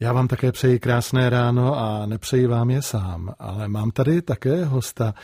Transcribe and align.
Já 0.00 0.12
vám 0.12 0.28
také 0.28 0.52
přeji 0.52 0.78
krásné 0.78 1.30
ráno 1.30 1.78
a 1.78 2.06
nepřeji 2.06 2.46
vám 2.46 2.70
je 2.70 2.82
sám, 2.82 3.34
ale 3.38 3.68
mám 3.68 3.90
tady 3.90 4.22
také 4.22 4.64
hosta. 4.64 5.14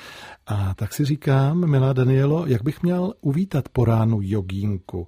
A 0.46 0.75
tak 0.75 0.95
si 0.95 1.04
říkám, 1.04 1.71
milá 1.71 1.93
Danielo, 1.93 2.46
jak 2.46 2.62
bych 2.62 2.83
měl 2.83 3.12
uvítat 3.21 3.69
po 3.69 3.85
ránu 3.85 4.19
jogínku? 4.22 5.06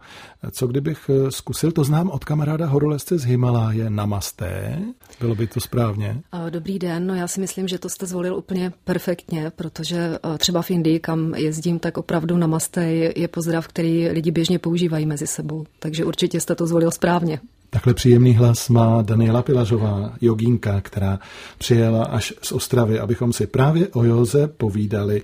Co 0.50 0.66
kdybych 0.66 1.10
zkusil, 1.28 1.72
to 1.72 1.84
znám 1.84 2.10
od 2.10 2.24
kamaráda 2.24 2.66
horolezce 2.66 3.18
z 3.18 3.24
Himaláje, 3.24 3.90
namasté? 3.90 4.78
Bylo 5.20 5.34
by 5.34 5.46
to 5.46 5.60
správně? 5.60 6.22
Dobrý 6.50 6.78
den, 6.78 7.06
no 7.06 7.14
já 7.14 7.28
si 7.28 7.40
myslím, 7.40 7.68
že 7.68 7.78
to 7.78 7.88
jste 7.88 8.06
zvolil 8.06 8.36
úplně 8.36 8.72
perfektně, 8.84 9.52
protože 9.56 10.18
třeba 10.38 10.62
v 10.62 10.70
Indii, 10.70 11.00
kam 11.00 11.34
jezdím, 11.34 11.78
tak 11.78 11.98
opravdu 11.98 12.36
namasté 12.36 12.92
je 12.92 13.28
pozdrav, 13.28 13.68
který 13.68 14.08
lidi 14.08 14.30
běžně 14.30 14.58
používají 14.58 15.06
mezi 15.06 15.26
sebou. 15.26 15.64
Takže 15.78 16.04
určitě 16.04 16.40
jste 16.40 16.54
to 16.54 16.66
zvolil 16.66 16.90
správně. 16.90 17.40
Takhle 17.74 17.94
příjemný 17.94 18.34
hlas 18.34 18.68
má 18.68 19.02
Daniela 19.02 19.42
Pilařová, 19.42 20.12
jogínka, 20.20 20.80
která 20.80 21.18
přijela 21.58 22.04
až 22.04 22.34
z 22.42 22.52
Ostravy, 22.52 22.98
abychom 22.98 23.32
si 23.32 23.46
právě 23.46 23.88
o 23.88 24.04
józe 24.04 24.46
povídali. 24.46 25.22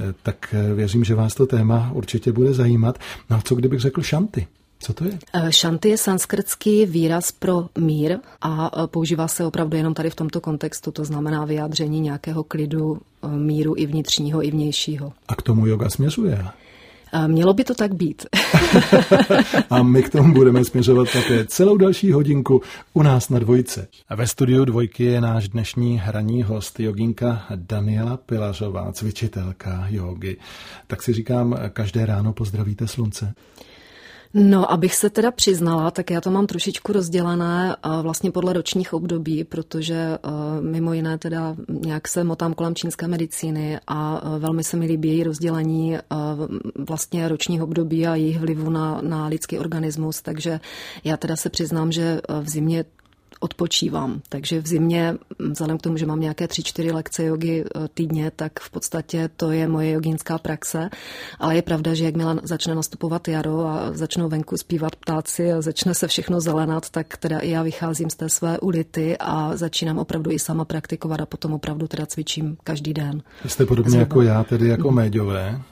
Eh, 0.00 0.14
tak 0.22 0.54
eh, 0.54 0.74
věřím, 0.74 1.04
že 1.04 1.14
vás 1.14 1.34
to 1.34 1.46
téma 1.46 1.90
určitě 1.92 2.32
bude 2.32 2.54
zajímat. 2.54 2.98
No 3.30 3.36
a 3.36 3.40
co 3.40 3.54
kdybych 3.54 3.80
řekl 3.80 4.02
šanty? 4.02 4.46
Co 4.80 4.92
to 4.92 5.04
je? 5.04 5.18
Eh, 5.34 5.52
šanty 5.52 5.88
je 5.88 5.98
sanskrtský 5.98 6.86
výraz 6.86 7.32
pro 7.32 7.68
mír 7.78 8.18
a 8.40 8.86
používá 8.86 9.28
se 9.28 9.44
opravdu 9.44 9.76
jenom 9.76 9.94
tady 9.94 10.10
v 10.10 10.14
tomto 10.14 10.40
kontextu, 10.40 10.90
to 10.90 11.04
znamená 11.04 11.44
vyjádření 11.44 12.00
nějakého 12.00 12.44
klidu, 12.44 13.00
míru 13.36 13.74
i 13.76 13.86
vnitřního, 13.86 14.44
i 14.44 14.50
vnějšího. 14.50 15.12
A 15.28 15.34
k 15.34 15.42
tomu 15.42 15.66
yoga 15.66 15.90
směřuje? 15.90 16.44
Mělo 17.26 17.54
by 17.54 17.64
to 17.64 17.74
tak 17.74 17.94
být. 17.94 18.26
a 19.70 19.82
my 19.82 20.02
k 20.02 20.10
tomu 20.10 20.34
budeme 20.34 20.64
směřovat 20.64 21.12
také 21.12 21.44
celou 21.44 21.76
další 21.76 22.12
hodinku 22.12 22.62
u 22.94 23.02
nás 23.02 23.28
na 23.28 23.38
dvojce. 23.38 23.88
A 24.08 24.14
ve 24.14 24.26
studiu 24.26 24.64
dvojky 24.64 25.04
je 25.04 25.20
náš 25.20 25.48
dnešní 25.48 25.98
hraní 25.98 26.42
host, 26.42 26.80
jogínka 26.80 27.42
Daniela 27.54 28.16
Pilařová, 28.16 28.92
cvičitelka 28.92 29.86
jogy. 29.90 30.36
Tak 30.86 31.02
si 31.02 31.12
říkám, 31.12 31.56
každé 31.72 32.06
ráno 32.06 32.32
pozdravíte 32.32 32.86
slunce. 32.86 33.34
No, 34.38 34.72
abych 34.72 34.94
se 34.94 35.10
teda 35.10 35.30
přiznala, 35.30 35.90
tak 35.90 36.10
já 36.10 36.20
to 36.20 36.30
mám 36.30 36.46
trošičku 36.46 36.92
rozdělené 36.92 37.76
vlastně 38.02 38.30
podle 38.30 38.52
ročních 38.52 38.92
období, 38.92 39.44
protože 39.44 40.18
mimo 40.60 40.92
jiné 40.92 41.18
teda 41.18 41.56
nějak 41.68 42.08
se 42.08 42.24
motám 42.24 42.54
kolem 42.54 42.74
čínské 42.74 43.08
medicíny 43.08 43.78
a 43.86 44.22
velmi 44.38 44.64
se 44.64 44.76
mi 44.76 44.86
líbí 44.86 45.08
její 45.08 45.24
rozdělení 45.24 45.96
vlastně 46.88 47.28
ročních 47.28 47.62
období 47.62 48.06
a 48.06 48.14
jejich 48.14 48.38
vlivu 48.38 48.70
na, 48.70 49.00
na 49.02 49.26
lidský 49.26 49.58
organismus, 49.58 50.22
takže 50.22 50.60
já 51.04 51.16
teda 51.16 51.36
se 51.36 51.50
přiznám, 51.50 51.92
že 51.92 52.20
v 52.42 52.48
zimě 52.48 52.84
odpočívám. 53.40 54.20
Takže 54.28 54.60
v 54.60 54.66
zimě, 54.66 55.14
vzhledem 55.50 55.78
k 55.78 55.82
tomu, 55.82 55.96
že 55.96 56.06
mám 56.06 56.20
nějaké 56.20 56.48
tři, 56.48 56.62
čtyři 56.62 56.92
lekce 56.92 57.24
jogy 57.24 57.64
eh, 57.64 57.88
týdně, 57.94 58.30
tak 58.36 58.60
v 58.60 58.70
podstatě 58.70 59.30
to 59.36 59.50
je 59.50 59.68
moje 59.68 59.90
jogínská 59.90 60.38
praxe. 60.38 60.88
Ale 61.38 61.56
je 61.56 61.62
pravda, 61.62 61.94
že 61.94 62.04
jakmile 62.04 62.40
začne 62.42 62.74
nastupovat 62.74 63.28
jaro 63.28 63.66
a 63.66 63.90
začnou 63.92 64.28
venku 64.28 64.56
zpívat 64.56 64.96
ptáci 64.96 65.52
a 65.52 65.60
začne 65.60 65.94
se 65.94 66.08
všechno 66.08 66.40
zelenat, 66.40 66.90
tak 66.90 67.16
teda 67.16 67.38
i 67.38 67.50
já 67.50 67.62
vycházím 67.62 68.10
z 68.10 68.16
té 68.16 68.28
své 68.28 68.58
ulity 68.58 69.16
a 69.20 69.56
začínám 69.56 69.98
opravdu 69.98 70.30
i 70.30 70.38
sama 70.38 70.64
praktikovat 70.64 71.20
a 71.20 71.26
potom 71.26 71.52
opravdu 71.52 71.88
teda 71.88 72.06
cvičím 72.06 72.56
každý 72.64 72.94
den. 72.94 73.22
Jste 73.46 73.66
podobně 73.66 73.98
jako 73.98 74.22
já, 74.22 74.44
tedy 74.44 74.68
jako 74.68 74.90
méďové. 74.90 75.62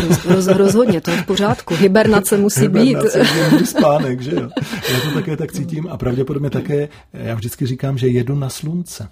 Roz, 0.00 0.24
roz, 0.24 0.46
rozhodně, 0.46 1.00
to 1.00 1.10
je 1.10 1.22
v 1.22 1.26
pořádku. 1.26 1.74
Hibernace 1.74 2.36
musí 2.36 2.60
Hibernace, 2.60 3.18
být. 3.18 3.28
Hibernace, 3.28 3.66
spánek, 3.66 4.20
že 4.20 4.34
jo. 4.34 4.48
Já 4.92 5.00
to 5.00 5.14
také 5.14 5.36
tak 5.36 5.52
cítím 5.52 5.88
a 5.90 5.96
pravděpodobně 5.96 6.50
také 6.50 6.88
já 7.12 7.34
vždycky 7.34 7.66
říkám, 7.66 7.98
že 7.98 8.08
jedu 8.08 8.34
na 8.34 8.48
slunce. 8.48 9.08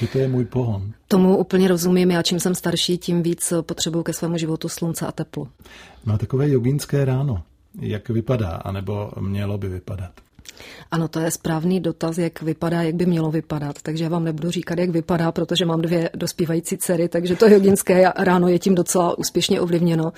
Že 0.00 0.06
to 0.06 0.18
je 0.18 0.28
můj 0.28 0.44
pohon. 0.44 0.92
Tomu 1.08 1.36
úplně 1.36 1.68
rozumím. 1.68 2.10
Já 2.10 2.22
čím 2.22 2.40
jsem 2.40 2.54
starší, 2.54 2.98
tím 2.98 3.22
víc 3.22 3.52
potřebuju 3.60 4.02
ke 4.02 4.12
svému 4.12 4.38
životu 4.38 4.68
slunce 4.68 5.06
a 5.06 5.12
teplo. 5.12 5.48
No 6.06 6.14
a 6.14 6.18
takové 6.18 6.48
jogínské 6.48 7.04
ráno, 7.04 7.42
jak 7.80 8.08
vypadá, 8.08 8.48
anebo 8.48 9.10
mělo 9.20 9.58
by 9.58 9.68
vypadat? 9.68 10.12
Ano, 10.90 11.08
to 11.08 11.20
je 11.20 11.30
správný 11.30 11.80
dotaz, 11.80 12.18
jak 12.18 12.42
vypadá, 12.42 12.82
jak 12.82 12.94
by 12.94 13.06
mělo 13.06 13.30
vypadat. 13.30 13.76
Takže 13.82 14.04
já 14.04 14.10
vám 14.10 14.24
nebudu 14.24 14.50
říkat, 14.50 14.78
jak 14.78 14.90
vypadá, 14.90 15.32
protože 15.32 15.64
mám 15.64 15.82
dvě 15.82 16.10
dospívající 16.14 16.78
dcery, 16.78 17.08
takže 17.08 17.36
to 17.36 17.48
joginské 17.48 18.12
ráno 18.16 18.48
je 18.48 18.58
tím 18.58 18.74
docela 18.74 19.18
úspěšně 19.18 19.60
ovlivněno. 19.60 20.12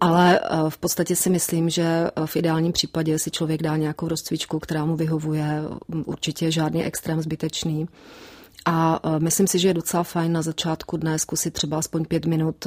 Ale 0.00 0.40
eh, 0.40 0.56
v 0.68 0.78
podstatě 0.78 1.16
si 1.16 1.30
myslím, 1.30 1.70
že 1.70 1.82
eh, 1.82 2.26
v 2.26 2.36
ideálním 2.36 2.72
případě 2.72 3.18
si 3.18 3.30
člověk 3.30 3.62
dá 3.62 3.76
nějakou 3.76 4.08
rozcvičku, 4.08 4.58
která 4.58 4.84
mu 4.84 4.96
vyhovuje, 4.96 5.62
určitě 6.04 6.50
žádný 6.50 6.84
extrém 6.84 7.22
zbytečný. 7.22 7.88
A 8.66 9.00
eh, 9.04 9.20
myslím 9.20 9.46
si, 9.46 9.58
že 9.58 9.68
je 9.68 9.74
docela 9.74 10.02
fajn 10.02 10.32
na 10.32 10.42
začátku 10.42 10.96
dne 10.96 11.18
zkusit 11.18 11.50
třeba 11.50 11.78
aspoň 11.78 12.04
pět 12.04 12.26
minut 12.26 12.66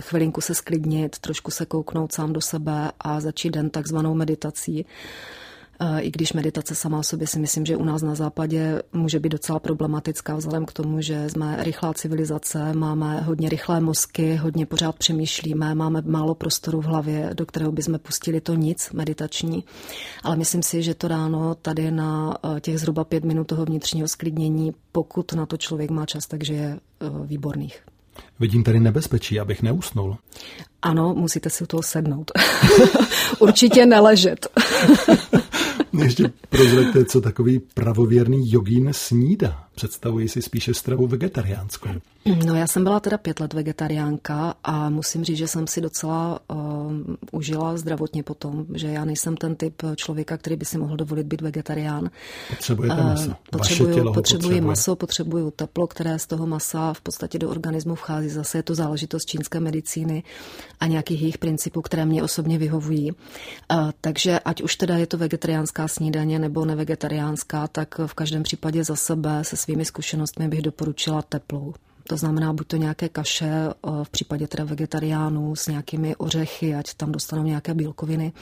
chvilinku 0.00 0.40
se 0.40 0.54
sklidnit, 0.54 1.18
trošku 1.18 1.50
se 1.50 1.66
kouknout 1.66 2.12
sám 2.12 2.32
do 2.32 2.40
sebe 2.40 2.90
a 3.00 3.20
začít 3.20 3.50
den 3.50 3.70
takzvanou 3.70 4.14
meditací. 4.14 4.86
I 6.00 6.10
když 6.10 6.32
meditace 6.32 6.74
sama 6.74 6.98
o 6.98 7.02
sobě 7.02 7.26
si 7.26 7.38
myslím, 7.38 7.66
že 7.66 7.76
u 7.76 7.84
nás 7.84 8.02
na 8.02 8.14
západě 8.14 8.82
může 8.92 9.20
být 9.20 9.28
docela 9.28 9.58
problematická 9.58 10.36
vzhledem 10.36 10.66
k 10.66 10.72
tomu, 10.72 11.00
že 11.00 11.30
jsme 11.30 11.56
rychlá 11.64 11.94
civilizace, 11.94 12.72
máme 12.72 13.20
hodně 13.20 13.48
rychlé 13.48 13.80
mozky, 13.80 14.36
hodně 14.36 14.66
pořád 14.66 14.96
přemýšlíme, 14.96 15.74
máme 15.74 16.02
málo 16.02 16.34
prostoru 16.34 16.80
v 16.80 16.84
hlavě, 16.84 17.30
do 17.34 17.46
kterého 17.46 17.72
bychom 17.72 17.98
pustili 17.98 18.40
to 18.40 18.54
nic 18.54 18.90
meditační. 18.92 19.64
Ale 20.22 20.36
myslím 20.36 20.62
si, 20.62 20.82
že 20.82 20.94
to 20.94 21.08
ráno 21.08 21.54
tady 21.54 21.90
na 21.90 22.38
eh, 22.56 22.60
těch 22.60 22.78
zhruba 22.78 23.04
pět 23.04 23.24
minut 23.24 23.46
toho 23.46 23.64
vnitřního 23.64 24.08
sklidnění, 24.08 24.74
pokud 24.92 25.32
na 25.32 25.46
to 25.46 25.56
člověk 25.56 25.90
má 25.90 26.06
čas, 26.06 26.26
takže 26.26 26.54
je 26.54 26.78
eh, 27.00 27.06
výborných. 27.26 27.95
Vidím 28.40 28.64
tady 28.64 28.80
nebezpečí, 28.80 29.40
abych 29.40 29.62
neusnul. 29.62 30.16
Ano, 30.82 31.14
musíte 31.14 31.50
si 31.50 31.64
u 31.64 31.66
toho 31.66 31.82
sednout. 31.82 32.30
Určitě 33.38 33.86
neležet. 33.86 34.46
Ještě 36.02 36.32
prozraďte, 36.48 37.04
co 37.04 37.20
takový 37.20 37.58
pravověrný 37.74 38.50
jogín 38.50 38.88
snídá. 38.92 39.62
Představuji 39.74 40.28
si 40.28 40.42
spíše 40.42 40.74
stravu 40.74 41.06
vegetariánskou. 41.06 41.88
No 42.46 42.54
já 42.54 42.66
jsem 42.66 42.84
byla 42.84 43.00
teda 43.00 43.18
pět 43.18 43.40
let 43.40 43.52
vegetariánka 43.52 44.54
a 44.64 44.90
musím 44.90 45.24
říct, 45.24 45.36
že 45.36 45.48
jsem 45.48 45.66
si 45.66 45.80
docela 45.80 46.40
uh, 46.50 46.92
užila 47.32 47.76
zdravotně 47.76 48.22
potom, 48.22 48.66
že 48.74 48.88
já 48.88 49.04
nejsem 49.04 49.36
ten 49.36 49.56
typ 49.56 49.82
člověka, 49.96 50.36
který 50.36 50.56
by 50.56 50.64
si 50.64 50.78
mohl 50.78 50.96
dovolit 50.96 51.26
být 51.26 51.40
vegetarián. 51.40 52.10
Potřebujete 52.48 52.96
uh, 52.96 53.06
maso. 53.06 53.32
Potřebuju, 53.50 53.94
tělo 53.94 54.12
potřebuji 54.12 54.60
maso, 54.60 54.96
potřebuju 54.96 55.50
teplo, 55.50 55.86
které 55.86 56.18
z 56.18 56.26
toho 56.26 56.46
masa 56.46 56.92
v 56.92 57.00
podstatě 57.00 57.38
do 57.38 57.50
organismu 57.50 57.94
vchází. 57.94 58.28
Zase 58.28 58.58
je 58.58 58.62
to 58.62 58.74
záležitost 58.74 59.24
čínské 59.24 59.60
medicíny 59.60 60.22
a 60.80 60.86
nějakých 60.86 61.20
jejich 61.20 61.38
principů, 61.38 61.82
které 61.82 62.04
mě 62.04 62.22
osobně 62.22 62.58
vyhovují. 62.58 63.12
Uh, 63.12 63.90
takže 64.00 64.38
ať 64.38 64.62
už 64.62 64.76
teda 64.76 64.96
je 64.96 65.06
to 65.06 65.18
vegetariánská 65.18 65.85
snídaně 65.88 66.38
nebo 66.38 66.64
nevegetariánská, 66.64 67.68
tak 67.68 68.00
v 68.06 68.14
každém 68.14 68.42
případě 68.42 68.84
za 68.84 68.96
sebe 68.96 69.44
se 69.44 69.56
svými 69.56 69.84
zkušenostmi 69.84 70.48
bych 70.48 70.62
doporučila 70.62 71.22
teplou. 71.22 71.74
To 72.08 72.16
znamená 72.16 72.52
buď 72.52 72.66
to 72.66 72.76
nějaké 72.76 73.08
kaše, 73.08 73.68
v 74.02 74.10
případě 74.10 74.46
teda 74.46 74.64
vegetariánů 74.64 75.56
s 75.56 75.66
nějakými 75.66 76.16
ořechy, 76.16 76.74
ať 76.74 76.94
tam 76.94 77.12
dostanou 77.12 77.42
nějaké 77.42 77.74
bílkoviny. 77.74 78.32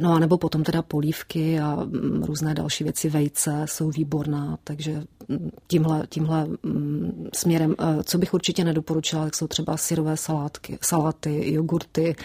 No 0.00 0.12
a 0.12 0.18
nebo 0.18 0.38
potom 0.38 0.62
teda 0.62 0.82
polívky 0.82 1.60
a 1.60 1.74
mm, 1.74 2.22
různé 2.22 2.54
další 2.54 2.84
věci, 2.84 3.08
vejce 3.08 3.64
jsou 3.68 3.90
výborná, 3.90 4.58
takže 4.64 5.02
mm, 5.28 5.50
tímhle, 5.66 6.06
tímhle 6.08 6.46
mm, 6.62 7.28
směrem, 7.34 7.74
e, 7.78 8.02
co 8.02 8.18
bych 8.18 8.34
určitě 8.34 8.64
nedoporučila, 8.64 9.24
tak 9.24 9.36
jsou 9.36 9.46
třeba 9.46 9.76
syrové 9.76 10.16
salátky, 10.16 10.78
salaty, 10.82 11.52
jogurty. 11.52 12.16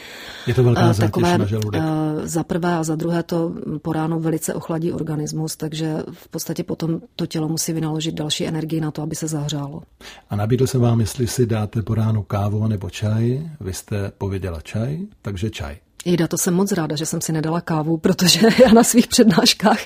Je 0.47 0.53
to 0.53 0.63
velká 0.63 0.91
e, 0.91 0.93
takové, 0.93 1.37
na 1.37 1.45
žaludek. 1.45 1.81
Za 2.23 2.43
prvé 2.43 2.75
a 2.75 2.83
za 2.83 2.95
druhé 2.95 3.23
to 3.23 3.53
po 3.81 3.93
ránu 3.93 4.19
velice 4.19 4.53
ochladí 4.53 4.91
organismus, 4.91 5.55
takže 5.55 6.03
v 6.11 6.27
podstatě 6.27 6.63
potom 6.63 7.01
to 7.15 7.25
tělo 7.25 7.47
musí 7.47 7.73
vynaložit 7.73 8.15
další 8.15 8.47
energii 8.47 8.81
na 8.81 8.91
to, 8.91 9.01
aby 9.01 9.15
se 9.15 9.27
zahřálo. 9.27 9.81
A 10.29 10.35
nabídl 10.61 10.71
se 10.71 10.77
vám, 10.77 10.99
jestli 10.99 11.27
si 11.27 11.45
dáte 11.45 11.81
po 11.81 11.95
ránu 11.95 12.23
kávu 12.23 12.67
nebo 12.67 12.89
čaj. 12.89 13.49
Vy 13.59 13.73
jste 13.73 14.11
pověděla 14.17 14.61
čaj, 14.61 14.99
takže 15.21 15.49
čaj. 15.49 15.77
Jda, 16.05 16.27
to 16.27 16.37
jsem 16.37 16.53
moc 16.53 16.71
ráda, 16.71 16.95
že 16.95 17.05
jsem 17.05 17.21
si 17.21 17.31
nedala 17.31 17.61
kávu, 17.61 17.97
protože 17.97 18.39
já 18.65 18.73
na 18.73 18.83
svých 18.83 19.07
přednáškách 19.07 19.79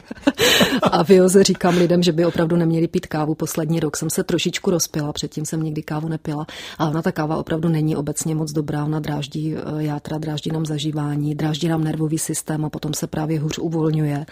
a 0.81 1.03
v 1.03 1.09
Joze 1.09 1.43
říkám 1.43 1.77
lidem, 1.77 2.03
že 2.03 2.11
by 2.11 2.25
opravdu 2.25 2.55
neměli 2.55 2.87
pít 2.87 3.07
kávu. 3.07 3.35
Poslední 3.35 3.79
rok 3.79 3.97
jsem 3.97 4.09
se 4.09 4.23
trošičku 4.23 4.71
rozpila, 4.71 5.13
předtím 5.13 5.45
jsem 5.45 5.63
nikdy 5.63 5.83
kávu 5.83 6.07
nepila. 6.07 6.47
A 6.77 6.89
ona 6.89 7.01
ta 7.01 7.11
káva 7.11 7.37
opravdu 7.37 7.69
není 7.69 7.95
obecně 7.95 8.35
moc 8.35 8.51
dobrá, 8.51 8.85
ona 8.85 8.99
dráždí 8.99 9.55
eh, 9.55 9.59
játra, 9.77 10.17
dráždí 10.17 10.51
nám 10.51 10.65
zažívání, 10.65 11.35
dráždí 11.35 11.67
nám 11.67 11.83
nervový 11.83 12.17
systém 12.17 12.65
a 12.65 12.69
potom 12.69 12.93
se 12.93 13.07
právě 13.07 13.39
hůř 13.39 13.57
uvolňuje, 13.57 14.25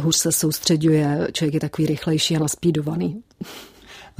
hůř 0.00 0.16
se 0.16 0.32
soustředuje, 0.32 1.28
člověk 1.32 1.54
je 1.54 1.60
takový 1.60 1.86
rychlejší 1.86 2.36
a 2.36 2.38
naspídovaný. 2.38 3.22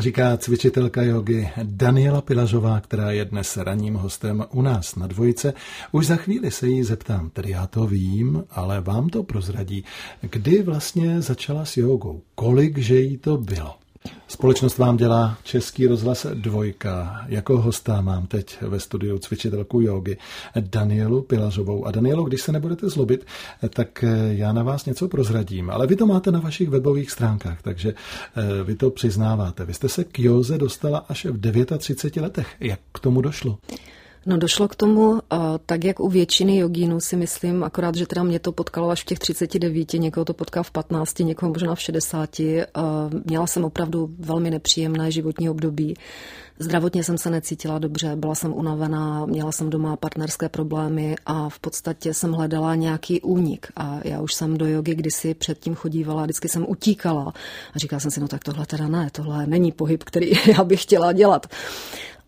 Říká 0.02 0.36
cvičitelka 0.36 1.02
jogy 1.02 1.48
Daniela 1.62 2.20
Pilažová, 2.20 2.80
která 2.80 3.10
je 3.10 3.24
dnes 3.24 3.56
ranním 3.56 3.94
hostem 3.94 4.44
u 4.50 4.62
nás 4.62 4.96
na 4.96 5.06
dvojice. 5.06 5.54
Už 5.92 6.06
za 6.06 6.16
chvíli 6.16 6.50
se 6.50 6.68
jí 6.68 6.82
zeptám, 6.82 7.30
tedy 7.30 7.50
já 7.50 7.66
to 7.66 7.86
vím, 7.86 8.44
ale 8.50 8.80
vám 8.80 9.08
to 9.08 9.22
prozradí, 9.22 9.84
kdy 10.20 10.62
vlastně 10.62 11.22
začala 11.22 11.64
s 11.64 11.76
jogou, 11.76 12.22
kolik 12.34 12.78
že 12.78 13.00
jí 13.00 13.18
to 13.18 13.36
bylo. 13.36 13.81
Společnost 14.28 14.78
vám 14.78 14.96
dělá 14.96 15.38
Český 15.42 15.86
rozhlas 15.86 16.26
dvojka. 16.34 17.24
Jako 17.28 17.60
hosta 17.60 18.00
mám 18.00 18.26
teď 18.26 18.62
ve 18.62 18.80
studiu 18.80 19.18
cvičitelku 19.18 19.80
jogy 19.80 20.16
Danielu 20.60 21.22
Pilařovou. 21.22 21.86
A 21.86 21.90
Danielu, 21.90 22.24
když 22.24 22.42
se 22.42 22.52
nebudete 22.52 22.88
zlobit, 22.88 23.26
tak 23.70 24.04
já 24.30 24.52
na 24.52 24.62
vás 24.62 24.86
něco 24.86 25.08
prozradím. 25.08 25.70
Ale 25.70 25.86
vy 25.86 25.96
to 25.96 26.06
máte 26.06 26.30
na 26.30 26.40
vašich 26.40 26.68
webových 26.68 27.10
stránkách, 27.10 27.62
takže 27.62 27.94
eh, 27.94 28.64
vy 28.64 28.74
to 28.74 28.90
přiznáváte. 28.90 29.64
Vy 29.64 29.74
jste 29.74 29.88
se 29.88 30.04
k 30.04 30.18
józe 30.18 30.58
dostala 30.58 30.98
až 31.08 31.24
v 31.24 31.64
39 31.78 32.22
letech. 32.22 32.56
Jak 32.60 32.80
k 32.92 32.98
tomu 32.98 33.20
došlo? 33.20 33.58
No 34.26 34.36
došlo 34.36 34.68
k 34.68 34.76
tomu, 34.76 35.20
tak 35.66 35.84
jak 35.84 36.00
u 36.00 36.08
většiny 36.08 36.56
jogínů 36.56 37.00
si 37.00 37.16
myslím, 37.16 37.64
akorát, 37.64 37.94
že 37.94 38.06
teda 38.06 38.22
mě 38.22 38.38
to 38.38 38.52
potkalo 38.52 38.90
až 38.90 39.02
v 39.02 39.06
těch 39.06 39.18
39, 39.18 39.92
někoho 39.92 40.24
to 40.24 40.34
potká 40.34 40.62
v 40.62 40.70
15, 40.70 41.18
někoho 41.18 41.52
možná 41.52 41.74
v 41.74 41.80
60. 41.80 42.40
Měla 43.24 43.46
jsem 43.46 43.64
opravdu 43.64 44.10
velmi 44.18 44.50
nepříjemné 44.50 45.10
životní 45.10 45.50
období. 45.50 45.94
Zdravotně 46.58 47.04
jsem 47.04 47.18
se 47.18 47.30
necítila 47.30 47.78
dobře, 47.78 48.16
byla 48.16 48.34
jsem 48.34 48.52
unavená, 48.54 49.26
měla 49.26 49.52
jsem 49.52 49.70
doma 49.70 49.96
partnerské 49.96 50.48
problémy 50.48 51.16
a 51.26 51.48
v 51.48 51.58
podstatě 51.58 52.14
jsem 52.14 52.32
hledala 52.32 52.74
nějaký 52.74 53.20
únik. 53.20 53.66
A 53.76 54.00
já 54.04 54.20
už 54.20 54.34
jsem 54.34 54.58
do 54.58 54.66
jogy 54.66 54.94
kdysi 54.94 55.34
předtím 55.34 55.74
chodívala, 55.74 56.22
vždycky 56.22 56.48
jsem 56.48 56.64
utíkala. 56.68 57.32
A 57.74 57.78
říkala 57.78 58.00
jsem 58.00 58.10
si, 58.10 58.20
no 58.20 58.28
tak 58.28 58.44
tohle 58.44 58.66
teda 58.66 58.88
ne, 58.88 59.08
tohle 59.12 59.46
není 59.46 59.72
pohyb, 59.72 60.04
který 60.04 60.32
já 60.46 60.64
bych 60.64 60.82
chtěla 60.82 61.12
dělat. 61.12 61.46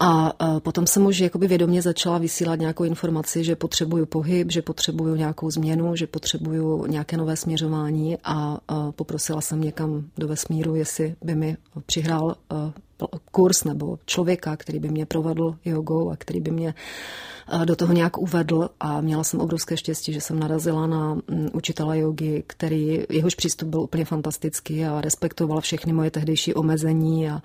A 0.06 0.32
potom 0.58 0.86
jsem 0.86 1.06
už 1.06 1.18
jakoby 1.18 1.48
vědomě 1.48 1.82
začala 1.82 2.18
vysílat 2.18 2.60
nějakou 2.60 2.84
informaci, 2.84 3.44
že 3.44 3.56
potřebuju 3.56 4.06
pohyb, 4.06 4.52
že 4.52 4.62
potřebuju 4.62 5.14
nějakou 5.14 5.50
změnu, 5.50 5.96
že 5.96 6.06
potřebuju 6.06 6.86
nějaké 6.86 7.16
nové 7.16 7.36
směřování 7.36 8.18
a 8.24 8.58
poprosila 8.90 9.40
jsem 9.40 9.60
někam 9.60 10.04
do 10.18 10.28
vesmíru, 10.28 10.74
jestli 10.74 11.16
by 11.24 11.34
mi 11.34 11.56
přihrál 11.86 12.34
kurz 13.31 13.64
nebo 13.64 13.99
člověka, 14.06 14.56
který 14.56 14.79
by 14.79 14.88
mě 14.88 15.06
provedl 15.06 15.56
jogou 15.64 16.11
a 16.11 16.17
který 16.17 16.41
by 16.41 16.50
mě 16.50 16.75
do 17.64 17.76
toho 17.76 17.93
nějak 17.93 18.19
uvedl. 18.19 18.69
A 18.81 19.00
měla 19.00 19.25
jsem 19.25 19.41
obrovské 19.41 19.76
štěstí, 19.76 20.12
že 20.12 20.20
jsem 20.20 20.38
narazila 20.38 20.87
na 20.87 21.14
mm, 21.14 21.49
učitele 21.52 21.99
jogy, 21.99 22.43
který, 22.46 23.05
jehož 23.11 23.35
přístup 23.35 23.69
byl 23.69 23.81
úplně 23.81 24.05
fantastický 24.05 24.85
a 24.85 25.00
respektoval 25.00 25.61
všechny 25.61 25.93
moje 25.93 26.11
tehdejší 26.11 26.55
omezení 26.55 27.29
a 27.29 27.43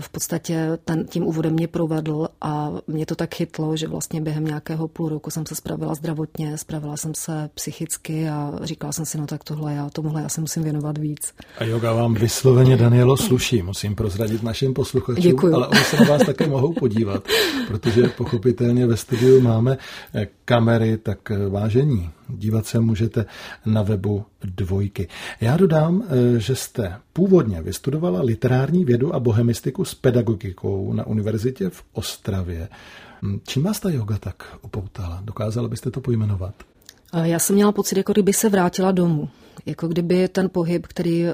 v 0.00 0.08
podstatě 0.08 0.78
ten, 0.84 1.06
tím 1.06 1.26
úvodem 1.26 1.52
mě 1.52 1.68
provedl. 1.68 2.28
A 2.40 2.72
mě 2.86 3.06
to 3.06 3.14
tak 3.14 3.34
chytlo, 3.34 3.76
že 3.76 3.88
vlastně 3.88 4.20
během 4.20 4.44
nějakého 4.44 4.88
půl 4.88 5.08
roku 5.08 5.30
jsem 5.30 5.46
se 5.46 5.54
spravila 5.54 5.94
zdravotně, 5.94 6.58
spravila 6.58 6.96
jsem 6.96 7.14
se 7.14 7.50
psychicky 7.54 8.28
a 8.28 8.52
říkala 8.62 8.92
jsem 8.92 9.06
si, 9.06 9.18
no 9.18 9.26
tak 9.26 9.44
tohle 9.44 9.74
já, 9.74 9.90
tomuhle 9.90 10.22
já 10.22 10.28
se 10.28 10.40
musím 10.40 10.62
věnovat 10.62 10.98
víc. 10.98 11.34
A 11.58 11.64
yoga 11.64 11.92
vám 11.92 12.14
vysloveně, 12.14 12.76
Danielo, 12.76 13.16
sluší, 13.16 13.62
musím 13.62 13.94
prozradit 13.94 14.42
našim 14.60 14.74
posluchačům, 14.74 15.22
Děkuju. 15.22 15.54
ale 15.54 15.68
oni 15.68 15.80
se 15.80 15.96
na 15.96 16.04
vás 16.04 16.26
také 16.26 16.46
mohou 16.46 16.72
podívat, 16.72 17.28
protože 17.68 18.08
pochopitelně 18.08 18.86
ve 18.86 18.96
studiu 18.96 19.40
máme 19.40 19.78
eh, 20.14 20.28
kamery, 20.44 20.98
tak 20.98 21.30
eh, 21.30 21.48
vážení, 21.48 22.10
dívat 22.28 22.66
se 22.66 22.80
můžete 22.80 23.24
na 23.66 23.82
webu 23.82 24.24
dvojky. 24.44 25.08
Já 25.40 25.56
dodám, 25.56 26.02
eh, 26.04 26.40
že 26.40 26.56
jste 26.56 26.96
původně 27.12 27.62
vystudovala 27.62 28.22
literární 28.22 28.84
vědu 28.84 29.14
a 29.14 29.20
bohemistiku 29.20 29.84
s 29.84 29.94
pedagogikou 29.94 30.92
na 30.92 31.06
univerzitě 31.06 31.70
v 31.70 31.82
Ostravě. 31.92 32.68
Hm, 33.22 33.40
čím 33.46 33.62
vás 33.62 33.80
ta 33.80 33.90
yoga 33.90 34.18
tak 34.18 34.58
upoutala? 34.62 35.20
Dokázala 35.24 35.68
byste 35.68 35.90
to 35.90 36.00
pojmenovat? 36.00 36.54
Já 37.22 37.38
jsem 37.38 37.56
měla 37.56 37.72
pocit, 37.72 37.96
jako 37.96 38.12
kdyby 38.12 38.32
se 38.32 38.48
vrátila 38.48 38.92
domů. 38.92 39.28
Jako 39.66 39.88
kdyby 39.88 40.28
ten 40.28 40.48
pohyb, 40.52 40.86
který 40.86 41.24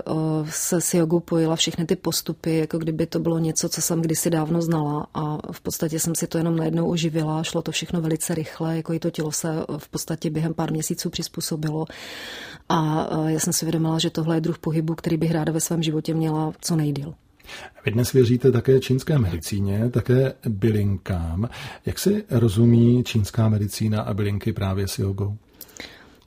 se 0.50 0.80
s 0.80 0.94
jogou 0.94 1.20
pojila, 1.20 1.56
všechny 1.56 1.86
ty 1.86 1.96
postupy, 1.96 2.56
jako 2.56 2.78
kdyby 2.78 3.06
to 3.06 3.18
bylo 3.18 3.38
něco, 3.38 3.68
co 3.68 3.82
jsem 3.82 4.02
kdysi 4.02 4.30
dávno 4.30 4.62
znala 4.62 5.06
a 5.14 5.52
v 5.52 5.60
podstatě 5.60 6.00
jsem 6.00 6.14
si 6.14 6.26
to 6.26 6.38
jenom 6.38 6.56
najednou 6.56 6.90
oživila, 6.90 7.42
šlo 7.42 7.62
to 7.62 7.72
všechno 7.72 8.00
velice 8.00 8.34
rychle, 8.34 8.76
jako 8.76 8.92
i 8.92 8.98
to 8.98 9.10
tělo 9.10 9.32
se 9.32 9.48
v 9.78 9.88
podstatě 9.88 10.30
během 10.30 10.54
pár 10.54 10.72
měsíců 10.72 11.10
přizpůsobilo 11.10 11.86
a 12.68 13.08
já 13.28 13.38
jsem 13.40 13.52
si 13.52 13.64
vědomila, 13.64 13.98
že 13.98 14.10
tohle 14.10 14.36
je 14.36 14.40
druh 14.40 14.58
pohybu, 14.58 14.94
který 14.94 15.16
bych 15.16 15.30
ráda 15.30 15.52
ve 15.52 15.60
svém 15.60 15.82
životě 15.82 16.14
měla 16.14 16.52
co 16.60 16.76
nejdíl. 16.76 17.14
Vy 17.84 17.90
dnes 17.90 18.12
věříte 18.12 18.52
také 18.52 18.80
čínské 18.80 19.18
medicíně, 19.18 19.90
také 19.90 20.32
bylinkám. 20.48 21.48
Jak 21.86 21.98
si 21.98 22.24
rozumí 22.30 23.04
čínská 23.04 23.48
medicína 23.48 24.02
a 24.02 24.14
bylinky 24.14 24.52
právě 24.52 24.88
s 24.88 24.98
jogou? 24.98 25.36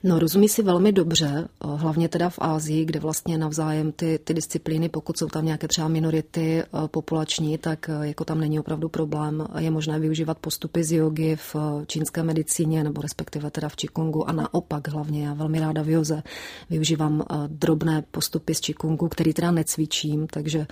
No, 0.02 0.18
rozumí 0.18 0.48
si 0.48 0.62
velmi 0.62 0.92
dobře, 0.92 1.48
hlavně 1.60 2.08
teda 2.08 2.30
v 2.30 2.38
Ázii, 2.38 2.84
kde 2.84 3.00
vlastně 3.00 3.38
navzájem 3.38 3.92
ty, 3.92 4.18
ty 4.24 4.34
disciplíny, 4.34 4.88
pokud 4.88 5.18
jsou 5.18 5.26
tam 5.26 5.44
nějaké 5.44 5.68
třeba 5.68 5.88
minority 5.88 6.62
populační, 6.86 7.58
tak 7.58 7.90
jako 8.02 8.24
tam 8.24 8.40
není 8.40 8.60
opravdu 8.60 8.88
problém. 8.88 9.46
Je 9.58 9.70
možné 9.70 9.98
využívat 9.98 10.38
postupy 10.38 10.84
z 10.84 10.92
jogy 10.92 11.36
v 11.36 11.56
čínské 11.86 12.22
medicíně, 12.22 12.84
nebo 12.84 13.02
respektive 13.02 13.50
teda 13.50 13.68
v 13.68 13.76
Qigongu 13.76 14.28
a 14.28 14.32
naopak 14.32 14.88
hlavně. 14.88 15.26
Já 15.26 15.34
velmi 15.34 15.60
ráda 15.60 15.82
v 15.82 15.88
joze 15.88 16.22
využívám 16.70 17.24
drobné 17.46 18.04
postupy 18.10 18.54
z 18.54 18.60
Qigongu, 18.60 19.08
který 19.08 19.32
teda 19.34 19.50
necvičím, 19.50 20.26
takže 20.26 20.66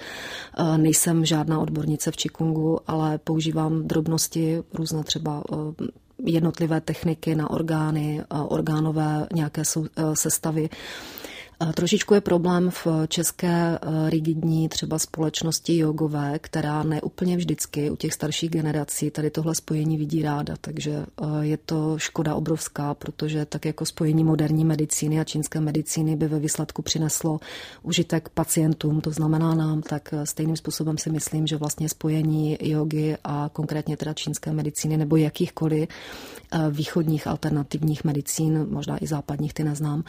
nejsem 0.76 1.24
žádná 1.24 1.60
odbornice 1.60 2.10
v 2.10 2.16
Qigongu, 2.16 2.78
ale 2.86 3.18
používám 3.18 3.88
drobnosti, 3.88 4.62
různé 4.74 5.04
třeba 5.04 5.42
jednotlivé 6.24 6.80
techniky 6.80 7.34
na 7.34 7.50
orgány, 7.50 8.24
orgánové 8.48 9.26
nějaké 9.34 9.62
eh, 9.62 10.16
sestavy. 10.16 10.68
Trošičku 11.74 12.14
je 12.14 12.20
problém 12.20 12.70
v 12.70 12.86
české 13.08 13.78
eh, 13.82 14.10
rigidní 14.10 14.68
třeba 14.68 14.98
společnosti 14.98 15.76
jogové, 15.76 16.38
která 16.38 16.82
neúplně 16.82 17.36
vždycky 17.36 17.90
u 17.90 17.96
těch 17.96 18.12
starších 18.12 18.50
generací 18.50 19.10
tady 19.10 19.30
tohle 19.30 19.54
spojení 19.54 19.96
vidí 19.96 20.22
ráda, 20.22 20.54
takže 20.60 20.92
eh, 20.92 21.24
je 21.40 21.56
to 21.56 21.98
škoda 21.98 22.34
obrovská, 22.34 22.94
protože 22.94 23.44
tak 23.44 23.64
jako 23.64 23.86
spojení 23.86 24.24
moderní 24.24 24.64
medicíny 24.64 25.20
a 25.20 25.24
čínské 25.24 25.60
medicíny 25.60 26.16
by 26.16 26.28
ve 26.28 26.38
výsledku 26.38 26.82
přineslo 26.82 27.40
užitek 27.82 28.28
pacientům, 28.28 29.00
to 29.00 29.10
znamená 29.10 29.54
nám, 29.54 29.82
tak 29.82 30.12
eh, 30.12 30.26
stejným 30.26 30.56
způsobem 30.56 30.98
si 30.98 31.10
myslím, 31.10 31.46
že 31.46 31.56
vlastně 31.56 31.88
spojení 31.88 32.58
jogy 32.60 33.16
a 33.24 33.50
konkrétně 33.52 33.96
teda 33.96 34.14
čínské 34.14 34.52
medicíny 34.52 34.96
nebo 34.96 35.16
jakýchkoliv 35.16 35.88
východních 36.70 37.26
alternativních 37.26 38.04
medicín, 38.04 38.66
možná 38.70 39.04
i 39.04 39.06
západních, 39.06 39.54
ty 39.54 39.64
neznám, 39.64 40.04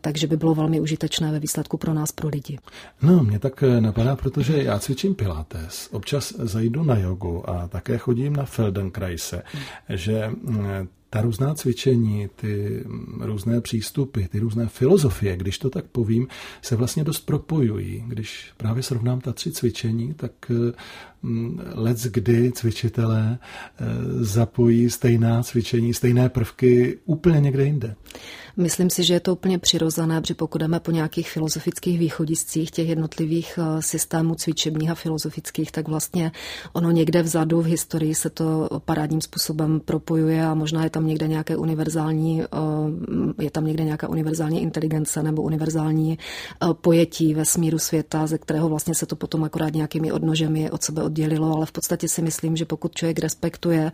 takže 0.00 0.26
by 0.26 0.36
bylo 0.36 0.54
velmi 0.66 0.80
užitečné 0.80 1.32
ve 1.32 1.38
výsledku 1.38 1.76
pro 1.76 1.94
nás, 1.94 2.12
pro 2.12 2.28
lidi. 2.28 2.58
No, 3.02 3.24
mě 3.24 3.38
tak 3.38 3.62
eh, 3.62 3.80
napadá, 3.80 4.16
protože 4.16 4.62
já 4.62 4.78
cvičím 4.78 5.14
pilates, 5.14 5.88
občas 5.92 6.34
zajdu 6.38 6.84
na 6.84 6.98
jogu 6.98 7.50
a 7.50 7.68
také 7.68 7.98
chodím 7.98 8.36
na 8.36 8.44
Feldenkreise, 8.44 9.42
že 9.88 10.28
mm, 10.28 10.88
ta 11.10 11.20
různá 11.20 11.54
cvičení, 11.54 12.28
ty 12.36 12.84
různé 13.20 13.60
přístupy, 13.60 14.22
ty 14.24 14.38
různé 14.38 14.66
filozofie, 14.66 15.36
když 15.36 15.58
to 15.58 15.70
tak 15.70 15.84
povím, 15.84 16.28
se 16.62 16.76
vlastně 16.76 17.04
dost 17.04 17.20
propojují. 17.20 18.04
Když 18.06 18.52
právě 18.56 18.82
srovnám 18.82 19.20
ta 19.20 19.32
tři 19.32 19.52
cvičení, 19.52 20.14
tak 20.14 20.32
mm, 21.22 21.60
let 21.74 21.98
kdy 22.02 22.52
cvičitelé 22.52 23.38
eh, 23.38 23.84
zapojí 24.24 24.90
stejná 24.90 25.42
cvičení, 25.42 25.94
stejné 25.94 26.28
prvky 26.28 26.98
úplně 27.04 27.40
někde 27.40 27.64
jinde. 27.64 27.94
Myslím 28.56 28.90
si, 28.90 29.04
že 29.04 29.14
je 29.14 29.20
to 29.20 29.32
úplně 29.32 29.58
přirozené, 29.58 30.20
protože 30.20 30.34
pokud 30.34 30.58
jdeme 30.58 30.80
po 30.80 30.90
nějakých 30.90 31.30
filozofických 31.30 31.98
východiscích 31.98 32.70
těch 32.70 32.88
jednotlivých 32.88 33.58
eh, 33.58 33.82
systémů 33.82 34.34
cvičebních 34.34 34.90
a 34.90 34.94
filozofických, 34.94 35.72
tak 35.72 35.88
vlastně 35.88 36.32
ono 36.72 36.90
někde 36.90 37.22
vzadu 37.22 37.60
v 37.60 37.66
historii 37.66 38.14
se 38.14 38.30
to 38.30 38.68
parádním 38.84 39.20
způsobem 39.20 39.80
propojuje 39.80 40.46
a 40.46 40.54
možná 40.54 40.84
je 40.84 40.90
tam 40.90 41.06
někde 41.06 41.28
nějaké 41.28 41.56
univerzální, 41.56 42.42
eh, 42.42 43.42
je 43.42 43.50
tam 43.50 43.66
někde 43.66 43.84
nějaká 43.84 44.08
univerzální 44.08 44.62
inteligence 44.62 45.22
nebo 45.22 45.42
univerzální 45.42 46.18
eh, 46.18 46.74
pojetí 46.74 47.34
ve 47.34 47.44
smíru 47.44 47.78
světa, 47.78 48.26
ze 48.26 48.38
kterého 48.38 48.68
vlastně 48.68 48.94
se 48.94 49.06
to 49.06 49.16
potom 49.16 49.44
akorát 49.44 49.74
nějakými 49.74 50.12
odnožemi 50.12 50.70
od 50.70 50.82
sebe 50.82 51.02
oddělilo, 51.02 51.56
ale 51.56 51.66
v 51.66 51.72
podstatě 51.72 52.08
si 52.08 52.22
myslím, 52.22 52.56
že 52.56 52.64
pokud 52.64 52.94
člověk 52.94 53.18
respektuje 53.18 53.92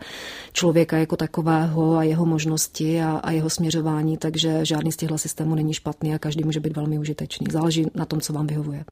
člověka 0.53 0.97
jako 0.97 1.15
takového 1.15 1.95
a 1.97 2.03
jeho 2.03 2.25
možnosti 2.25 3.01
a, 3.01 3.11
a 3.23 3.31
jeho 3.31 3.49
směřování, 3.49 4.17
takže 4.23 4.65
žádný 4.65 4.91
z 4.91 4.97
těchto 4.97 5.17
systémů 5.17 5.55
není 5.55 5.73
špatný 5.73 6.15
a 6.15 6.19
každý 6.19 6.43
může 6.43 6.59
být 6.59 6.75
velmi 6.75 6.99
užitečný. 6.99 7.47
Záleží 7.51 7.85
na 7.95 8.05
tom, 8.05 8.21
co 8.21 8.33
vám 8.33 8.47
vyhovuje. 8.47 8.85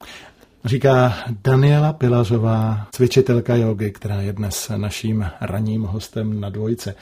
Říká 0.64 1.14
Daniela 1.44 1.92
Pilařová, 1.92 2.86
cvičitelka 2.92 3.56
jogy, 3.56 3.90
která 3.90 4.20
je 4.20 4.32
dnes 4.32 4.70
naším 4.76 5.26
ranním 5.40 5.82
hostem 5.82 6.40
na 6.40 6.50
dvojice. 6.50 6.94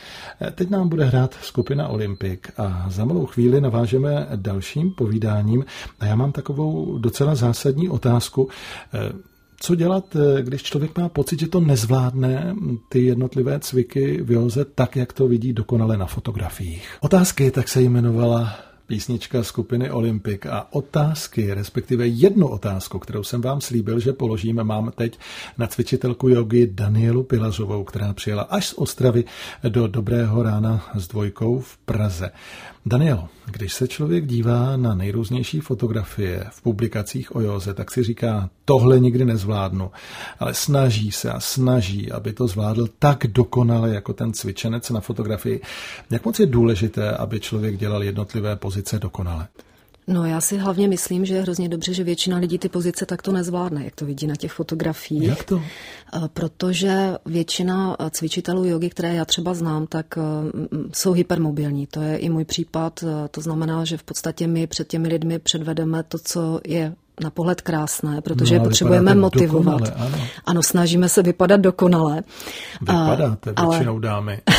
Teď 0.54 0.70
nám 0.70 0.88
bude 0.88 1.04
hrát 1.04 1.34
skupina 1.42 1.88
Olympik 1.88 2.52
a 2.58 2.86
za 2.88 3.04
malou 3.04 3.26
chvíli 3.26 3.60
navážeme 3.60 4.26
dalším 4.36 4.90
povídáním. 4.90 5.64
A 6.00 6.06
já 6.06 6.16
mám 6.16 6.32
takovou 6.32 6.98
docela 6.98 7.34
zásadní 7.34 7.88
otázku. 7.88 8.48
Co 9.62 9.74
dělat, 9.74 10.16
eh, 10.16 10.42
když 10.42 10.62
člověk 10.62 10.98
má 10.98 11.08
pocit, 11.08 11.40
že 11.40 11.48
to 11.48 11.60
nezvládne 11.60 12.54
ty 12.88 13.02
jednotlivé 13.02 13.60
cviky 13.60 14.22
v 14.22 14.32
józe 14.32 14.64
tak, 14.64 14.96
jak 14.96 15.12
to 15.12 15.28
vidí 15.28 15.52
dokonale 15.52 15.96
na 15.96 16.06
fotografiích? 16.06 16.96
Otázky 17.00 17.50
tak 17.50 17.68
se 17.68 17.82
jmenovala 17.82 18.69
písnička 18.90 19.42
skupiny 19.42 19.90
Olympik 19.90 20.46
a 20.46 20.66
otázky, 20.70 21.54
respektive 21.54 22.06
jednu 22.06 22.48
otázku, 22.48 22.98
kterou 22.98 23.22
jsem 23.22 23.40
vám 23.40 23.60
slíbil, 23.60 24.00
že 24.00 24.12
položíme, 24.12 24.64
mám 24.64 24.92
teď 24.94 25.18
na 25.58 25.66
cvičitelku 25.66 26.28
jogy 26.28 26.66
Danielu 26.66 27.22
Pilařovou, 27.22 27.84
která 27.84 28.12
přijela 28.12 28.42
až 28.42 28.66
z 28.66 28.72
Ostravy 28.72 29.24
do 29.68 29.86
Dobrého 29.86 30.42
rána 30.42 30.90
s 30.94 31.08
dvojkou 31.08 31.60
v 31.60 31.76
Praze. 31.76 32.30
Daniel, 32.86 33.28
když 33.46 33.74
se 33.74 33.88
člověk 33.88 34.26
dívá 34.26 34.76
na 34.76 34.94
nejrůznější 34.94 35.60
fotografie 35.60 36.44
v 36.50 36.62
publikacích 36.62 37.36
o 37.36 37.40
józe, 37.40 37.74
tak 37.74 37.90
si 37.90 38.02
říká, 38.02 38.50
tohle 38.64 39.00
nikdy 39.00 39.24
nezvládnu, 39.24 39.90
ale 40.38 40.54
snaží 40.54 41.12
se 41.12 41.32
a 41.32 41.40
snaží, 41.40 42.12
aby 42.12 42.32
to 42.32 42.46
zvládl 42.46 42.88
tak 42.98 43.26
dokonale 43.26 43.90
jako 43.90 44.12
ten 44.12 44.32
cvičenec 44.32 44.90
na 44.90 45.00
fotografii. 45.00 45.60
Jak 46.10 46.24
moc 46.24 46.40
je 46.40 46.46
důležité, 46.46 47.10
aby 47.10 47.40
člověk 47.40 47.76
dělal 47.76 48.04
jednotlivé 48.04 48.56
pozice 48.56 48.79
dokonale? 48.98 49.48
No 50.06 50.24
já 50.24 50.40
si 50.40 50.58
hlavně 50.58 50.88
myslím, 50.88 51.24
že 51.24 51.34
je 51.34 51.42
hrozně 51.42 51.68
dobře, 51.68 51.94
že 51.94 52.04
většina 52.04 52.36
lidí 52.36 52.58
ty 52.58 52.68
pozice 52.68 53.06
takto 53.06 53.32
nezvládne, 53.32 53.84
jak 53.84 53.94
to 53.94 54.06
vidí 54.06 54.26
na 54.26 54.36
těch 54.36 54.52
fotografiích. 54.52 55.28
Jak 55.28 55.44
to? 55.44 55.62
Protože 56.32 57.14
většina 57.26 57.96
cvičitelů 58.10 58.64
jogy, 58.64 58.90
které 58.90 59.14
já 59.14 59.24
třeba 59.24 59.54
znám, 59.54 59.86
tak 59.86 60.06
jsou 60.92 61.12
hypermobilní. 61.12 61.86
To 61.86 62.02
je 62.02 62.16
i 62.16 62.28
můj 62.28 62.44
případ. 62.44 63.04
To 63.30 63.40
znamená, 63.40 63.84
že 63.84 63.96
v 63.96 64.02
podstatě 64.02 64.46
my 64.46 64.66
před 64.66 64.88
těmi 64.88 65.08
lidmi 65.08 65.38
předvedeme 65.38 66.02
to, 66.02 66.18
co 66.18 66.60
je 66.66 66.94
na 67.22 67.30
pohled 67.30 67.60
krásné, 67.60 68.20
protože 68.20 68.58
no, 68.58 68.64
potřebujeme 68.64 69.14
motivovat. 69.14 69.80
Dokonale, 69.80 70.08
ano. 70.14 70.24
ano, 70.46 70.62
snažíme 70.62 71.08
se 71.08 71.22
vypadat 71.22 71.60
dokonale. 71.60 72.22
Vypadáte 72.80 73.52
většinou 73.62 73.92
ale... 73.92 74.00
dámy. 74.00 74.40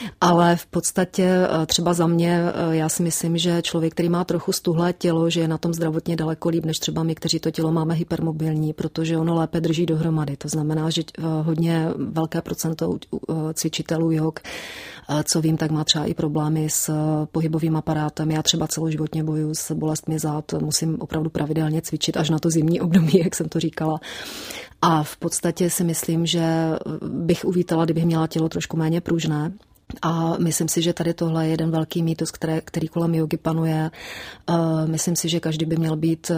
ale 0.21 0.55
v 0.55 0.65
podstatě 0.65 1.23
eh, 1.23 1.65
třeba 1.65 1.93
za 1.93 2.07
mě, 2.07 2.41
eh, 2.41 2.75
já 2.75 2.89
si 2.89 3.03
myslím, 3.03 3.37
že 3.37 3.61
člověk, 3.61 3.93
který 3.93 4.09
má 4.09 4.23
trochu 4.23 4.51
stuhlé 4.51 4.93
tělo, 4.93 5.29
že 5.29 5.39
je 5.39 5.47
na 5.47 5.57
tom 5.57 5.73
zdravotně 5.73 6.15
daleko 6.15 6.49
líp, 6.49 6.65
než 6.65 6.79
třeba 6.79 7.03
my, 7.03 7.15
kteří 7.15 7.39
to 7.39 7.51
tělo 7.51 7.71
máme 7.71 7.93
hypermobilní, 7.93 8.73
protože 8.73 9.17
ono 9.17 9.35
lépe 9.35 9.61
drží 9.61 9.85
dohromady. 9.85 10.37
To 10.37 10.47
znamená, 10.47 10.89
že 10.89 11.01
eh, 11.01 11.21
hodně 11.41 11.87
velké 11.97 12.41
procento 12.41 12.97
cvičitelů 13.53 14.11
jog, 14.11 14.39
co 15.23 15.41
vím, 15.41 15.57
tak 15.57 15.71
má 15.71 15.83
třeba 15.83 16.05
i 16.05 16.13
problémy 16.13 16.69
s 16.69 16.93
pohybovým 17.31 17.75
aparátem. 17.75 18.31
Já 18.31 18.43
třeba 18.43 18.67
celoživotně 18.67 19.23
bojuju 19.23 19.55
s 19.55 19.71
bolestmi 19.71 20.19
zad, 20.19 20.53
musím 20.53 20.97
opravdu 21.01 21.29
pravidelně 21.29 21.81
cvičit 21.81 22.17
až 22.17 22.29
na 22.29 22.39
to 22.39 22.49
zimní 22.49 22.81
období, 22.81 23.19
jak 23.23 23.35
jsem 23.35 23.49
to 23.49 23.59
říkala. 23.59 23.99
A 24.81 25.03
v 25.03 25.17
podstatě 25.17 25.69
si 25.69 25.83
myslím, 25.83 26.25
že 26.25 26.43
bych 27.07 27.45
uvítala, 27.45 27.85
kdybych 27.85 28.05
měla 28.05 28.27
tělo 28.27 28.49
trošku 28.49 28.77
méně 28.77 29.01
pružné, 29.01 29.51
a 30.01 30.37
myslím 30.37 30.67
si, 30.67 30.81
že 30.81 30.93
tady 30.93 31.13
tohle 31.13 31.45
je 31.45 31.51
jeden 31.51 31.71
velký 31.71 32.03
mýtus, 32.03 32.31
který, 32.31 32.53
který 32.65 32.87
kolem 32.87 33.15
jogy 33.15 33.37
panuje. 33.37 33.91
Myslím 34.85 35.15
si, 35.15 35.29
že 35.29 35.39
každý 35.39 35.65
by 35.65 35.75
měl 35.77 35.95
být 35.95 36.31
eh, 36.31 36.37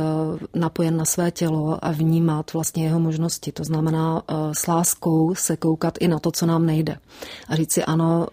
napojen 0.59 0.97
na 0.97 1.05
své 1.05 1.31
tělo 1.31 1.85
a 1.85 1.91
vnímat 1.91 2.53
vlastně 2.53 2.83
jeho 2.83 2.99
možnosti. 2.99 3.51
To 3.51 3.63
znamená 3.63 4.23
eh, 4.27 4.33
s 4.53 4.67
láskou 4.67 5.35
se 5.35 5.57
koukat 5.57 5.97
i 5.99 6.07
na 6.07 6.19
to, 6.19 6.31
co 6.31 6.45
nám 6.45 6.65
nejde. 6.65 6.97
A 7.47 7.55
říct 7.55 7.73
si 7.73 7.83
ano, 7.83 8.27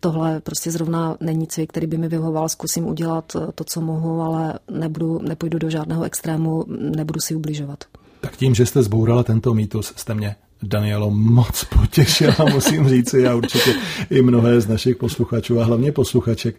tohle 0.00 0.40
prostě 0.40 0.70
zrovna 0.70 1.16
není 1.20 1.46
cvik, 1.46 1.70
který 1.70 1.86
by 1.86 1.98
mi 1.98 2.08
vyhoval, 2.08 2.48
zkusím 2.48 2.86
udělat 2.86 3.36
to, 3.54 3.64
co 3.64 3.80
mohu, 3.80 4.20
ale 4.20 4.58
nebudu, 4.70 5.18
nepůjdu 5.22 5.58
do 5.58 5.70
žádného 5.70 6.04
extrému, 6.04 6.64
nebudu 6.68 7.20
si 7.20 7.34
ubližovat. 7.34 7.84
Tak 8.20 8.36
tím, 8.36 8.54
že 8.54 8.66
jste 8.66 8.82
zbourala 8.82 9.22
tento 9.22 9.54
mýtus, 9.54 9.92
jste 9.96 10.14
mě 10.14 10.36
Danielo 10.62 11.10
moc 11.10 11.64
potěšila, 11.64 12.36
musím 12.54 12.88
říct, 12.88 13.14
já 13.14 13.34
určitě 13.34 13.74
i 14.10 14.22
mnohé 14.22 14.60
z 14.60 14.68
našich 14.68 14.96
posluchačů 14.96 15.60
a 15.60 15.64
hlavně 15.64 15.92
posluchaček, 15.92 16.56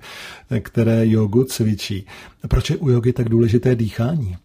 které 0.61 1.07
jogu 1.07 1.43
cvičí. 1.43 2.05
Proč 2.47 2.69
je 2.69 2.77
u 2.77 2.89
jogy 2.89 3.13
tak 3.13 3.29
důležité 3.29 3.75
dýchání? 3.75 4.37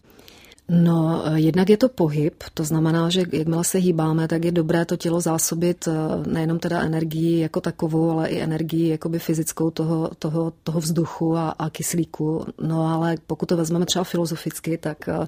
No, 0.69 1.23
jednak 1.35 1.69
je 1.69 1.77
to 1.77 1.89
pohyb, 1.89 2.33
to 2.53 2.63
znamená, 2.63 3.09
že 3.09 3.23
jakmile 3.31 3.63
se 3.63 3.77
hýbáme, 3.77 4.27
tak 4.27 4.45
je 4.45 4.51
dobré 4.51 4.85
to 4.85 4.97
tělo 4.97 5.21
zásobit 5.21 5.87
eh, 5.87 5.93
nejenom 6.29 6.59
teda 6.59 6.81
energií 6.81 7.39
jako 7.39 7.61
takovou, 7.61 8.09
ale 8.09 8.29
i 8.29 8.39
energií 8.39 8.87
jakoby 8.87 9.19
fyzickou 9.19 9.71
toho, 9.71 10.11
toho, 10.19 10.53
toho 10.63 10.79
vzduchu 10.79 11.37
a, 11.37 11.49
a 11.49 11.69
kyslíku. 11.69 12.45
No 12.61 12.87
ale 12.87 13.17
pokud 13.27 13.45
to 13.45 13.57
vezmeme 13.57 13.85
třeba 13.85 14.03
filozoficky, 14.03 14.77
tak 14.77 15.09
eh, 15.09 15.27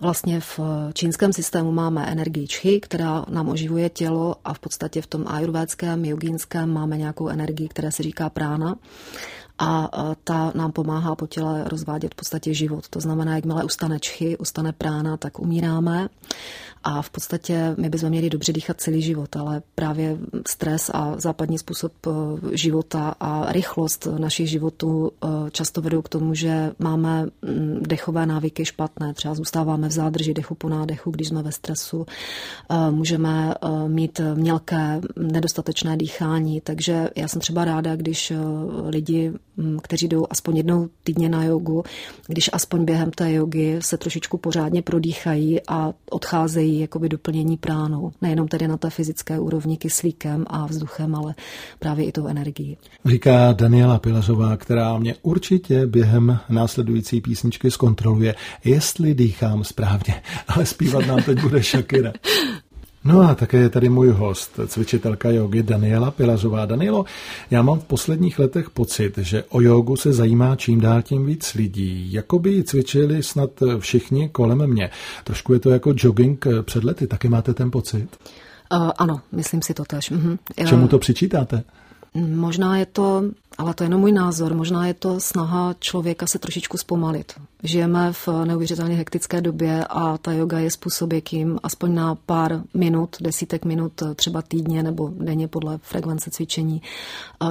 vlastně 0.00 0.40
v 0.40 0.60
čínském 0.92 1.32
systému 1.32 1.72
máme 1.72 2.06
energii 2.06 2.46
čchy, 2.46 2.80
která 2.80 3.24
nám 3.28 3.48
oživuje 3.48 3.88
tělo 3.88 4.36
a 4.44 4.54
v 4.54 4.58
podstatě 4.58 5.02
v 5.02 5.06
tom 5.06 5.24
ajurvédském, 5.26 6.04
jogínském 6.04 6.72
máme 6.72 6.96
nějakou 6.96 7.28
energii, 7.28 7.68
která 7.68 7.90
se 7.90 8.02
říká 8.02 8.30
prána 8.30 8.76
a 9.58 9.90
ta 10.24 10.52
nám 10.54 10.72
pomáhá 10.72 11.14
po 11.14 11.26
těle 11.26 11.64
rozvádět 11.68 12.12
v 12.12 12.16
podstatě 12.16 12.54
život. 12.54 12.88
To 12.88 13.00
znamená, 13.00 13.36
jakmile 13.36 13.64
ustane 13.64 14.00
čchy, 14.00 14.38
ustane 14.38 14.72
prána, 14.72 15.16
tak 15.16 15.38
umíráme 15.38 16.08
a 16.86 17.02
v 17.02 17.10
podstatě 17.10 17.74
my 17.78 17.88
bychom 17.88 18.08
měli 18.08 18.30
dobře 18.30 18.52
dýchat 18.52 18.80
celý 18.80 19.02
život, 19.02 19.36
ale 19.36 19.62
právě 19.74 20.18
stres 20.46 20.90
a 20.94 21.14
západní 21.18 21.58
způsob 21.58 21.92
eh, 22.06 22.10
života 22.56 23.14
a 23.20 23.52
rychlost 23.52 24.08
našich 24.18 24.48
životů 24.50 25.10
eh, 25.24 25.28
často 25.50 25.80
vedou 25.80 26.02
k 26.02 26.08
tomu, 26.08 26.34
že 26.34 26.72
máme 26.78 27.24
mm, 27.24 27.82
dechové 27.88 28.26
návyky 28.26 28.64
špatné. 28.64 29.14
Třeba 29.14 29.34
zůstáváme 29.34 29.88
v 29.88 29.92
zádrži 29.92 30.34
dechu 30.34 30.54
po 30.54 30.68
nádechu, 30.68 31.10
když 31.10 31.28
jsme 31.28 31.42
ve 31.42 31.52
stresu. 31.52 32.06
Eh, 32.70 32.90
můžeme 32.90 33.54
mít 33.86 34.20
mělké 34.34 35.00
nedostatečné 35.16 35.96
dýchání, 35.96 36.60
takže 36.60 37.08
já 37.16 37.28
jsem 37.28 37.40
třeba 37.40 37.64
ráda, 37.64 37.96
když 37.96 38.32
lidi, 38.86 39.32
mm, 39.56 39.78
kteří 39.82 40.08
jdou 40.08 40.26
aspoň 40.30 40.56
jednou 40.56 40.88
týdně 41.04 41.28
na 41.28 41.44
jogu, 41.44 41.84
když 42.26 42.50
aspoň 42.52 42.84
během 42.84 43.10
té 43.10 43.32
jogy 43.32 43.78
se 43.80 43.98
trošičku 43.98 44.38
pořádně 44.38 44.82
prodýchají 44.82 45.60
a 45.68 45.92
odcházejí 46.10 46.75
jakoby 46.80 47.08
doplnění 47.08 47.56
pránou. 47.56 48.12
Nejenom 48.22 48.48
tedy 48.48 48.68
na 48.68 48.76
té 48.76 48.90
fyzické 48.90 49.38
úrovni 49.38 49.76
kyslíkem 49.76 50.44
a 50.46 50.66
vzduchem, 50.66 51.14
ale 51.14 51.34
právě 51.78 52.04
i 52.04 52.12
tou 52.12 52.26
energií. 52.26 52.76
Říká 53.04 53.52
Daniela 53.52 53.98
Pilařová, 53.98 54.56
která 54.56 54.98
mě 54.98 55.14
určitě 55.22 55.86
během 55.86 56.38
následující 56.48 57.20
písničky 57.20 57.70
zkontroluje, 57.70 58.34
jestli 58.64 59.14
dýchám 59.14 59.64
správně, 59.64 60.22
ale 60.48 60.66
zpívat 60.66 61.06
nám 61.06 61.22
teď 61.22 61.40
bude 61.40 61.62
Shakira. 61.62 62.12
No 63.06 63.20
a 63.20 63.34
také 63.34 63.56
je 63.56 63.68
tady 63.68 63.88
můj 63.88 64.08
host, 64.10 64.60
cvičitelka 64.66 65.30
jogy 65.30 65.62
Daniela 65.62 66.10
Pilařová. 66.10 66.66
Danielo, 66.66 67.04
já 67.50 67.62
mám 67.62 67.78
v 67.78 67.84
posledních 67.84 68.38
letech 68.38 68.70
pocit, 68.70 69.18
že 69.18 69.44
o 69.48 69.60
jogu 69.60 69.96
se 69.96 70.12
zajímá 70.12 70.56
čím 70.56 70.80
dál 70.80 71.02
tím 71.02 71.26
víc 71.26 71.54
lidí. 71.54 72.12
Jakoby 72.12 72.50
ji 72.50 72.64
cvičili 72.64 73.22
snad 73.22 73.50
všichni 73.78 74.28
kolem 74.28 74.66
mě. 74.66 74.90
Trošku 75.24 75.52
je 75.52 75.58
to 75.58 75.70
jako 75.70 75.94
jogging 75.96 76.46
před 76.62 76.84
lety, 76.84 77.06
taky 77.06 77.28
máte 77.28 77.54
ten 77.54 77.70
pocit? 77.70 78.08
Uh, 78.72 78.90
ano, 78.98 79.20
myslím 79.32 79.62
si 79.62 79.74
to 79.74 79.84
tež. 79.84 80.10
Mhm. 80.10 80.38
Čemu 80.68 80.88
to 80.88 80.98
přičítáte? 80.98 81.62
Možná 82.16 82.78
je 82.78 82.86
to, 82.86 83.22
ale 83.58 83.74
to 83.74 83.84
je 83.84 83.86
jenom 83.86 84.00
můj 84.00 84.12
názor, 84.12 84.54
možná 84.54 84.86
je 84.86 84.94
to 84.94 85.20
snaha 85.20 85.74
člověka 85.80 86.26
se 86.26 86.38
trošičku 86.38 86.78
zpomalit. 86.78 87.32
Žijeme 87.62 88.12
v 88.12 88.28
neuvěřitelně 88.44 88.96
hektické 88.96 89.40
době 89.40 89.84
a 89.84 90.18
ta 90.18 90.32
yoga 90.32 90.58
je 90.58 90.70
způsob, 90.70 91.12
jakým 91.12 91.58
aspoň 91.62 91.94
na 91.94 92.14
pár 92.14 92.62
minut, 92.74 93.16
desítek 93.20 93.64
minut, 93.64 94.02
třeba 94.16 94.42
týdně 94.42 94.82
nebo 94.82 95.10
denně 95.18 95.48
podle 95.48 95.78
frekvence 95.82 96.30
cvičení, 96.30 96.82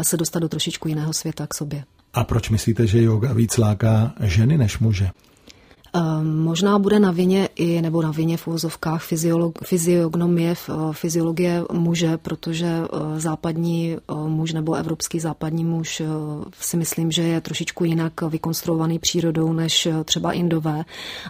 se 0.02 0.18
dostat 0.18 0.40
do 0.40 0.50
trošičku 0.50 0.88
jiného 0.88 1.14
světa 1.14 1.48
k 1.48 1.54
sobě. 1.54 1.84
A 2.14 2.24
proč 2.24 2.50
myslíte, 2.50 2.88
že 2.88 3.02
yoga 3.02 3.34
víc 3.34 3.58
láká 3.58 4.14
ženy 4.20 4.58
než 4.58 4.80
muže? 4.80 5.10
Ehm, 5.96 6.44
možná 6.44 6.80
bude 6.80 7.00
na 7.00 7.12
vině 7.12 7.50
i, 7.56 7.82
nebo 7.82 8.02
na 8.02 8.12
vině 8.12 8.38
v 8.38 8.48
fyziolog, 8.98 9.60
fyziognomie, 9.64 10.52
eh, 10.70 10.74
fyziologie 10.92 11.64
muže, 11.72 12.18
protože 12.18 12.68
eh, 12.68 13.20
západní 13.20 13.94
eh, 13.94 14.14
muž 14.28 14.54
nebo 14.54 14.74
evropský 14.74 15.20
západní 15.20 15.64
muž 15.66 16.02
si 16.60 16.78
myslím, 16.78 17.12
že 17.12 17.22
je 17.22 17.42
trošičku 17.42 17.86
jinak 17.86 18.22
vykonstruovaný 18.22 19.00
přírodou 19.00 19.54
než 19.54 19.88
třeba 20.06 20.32
indové. 20.32 20.84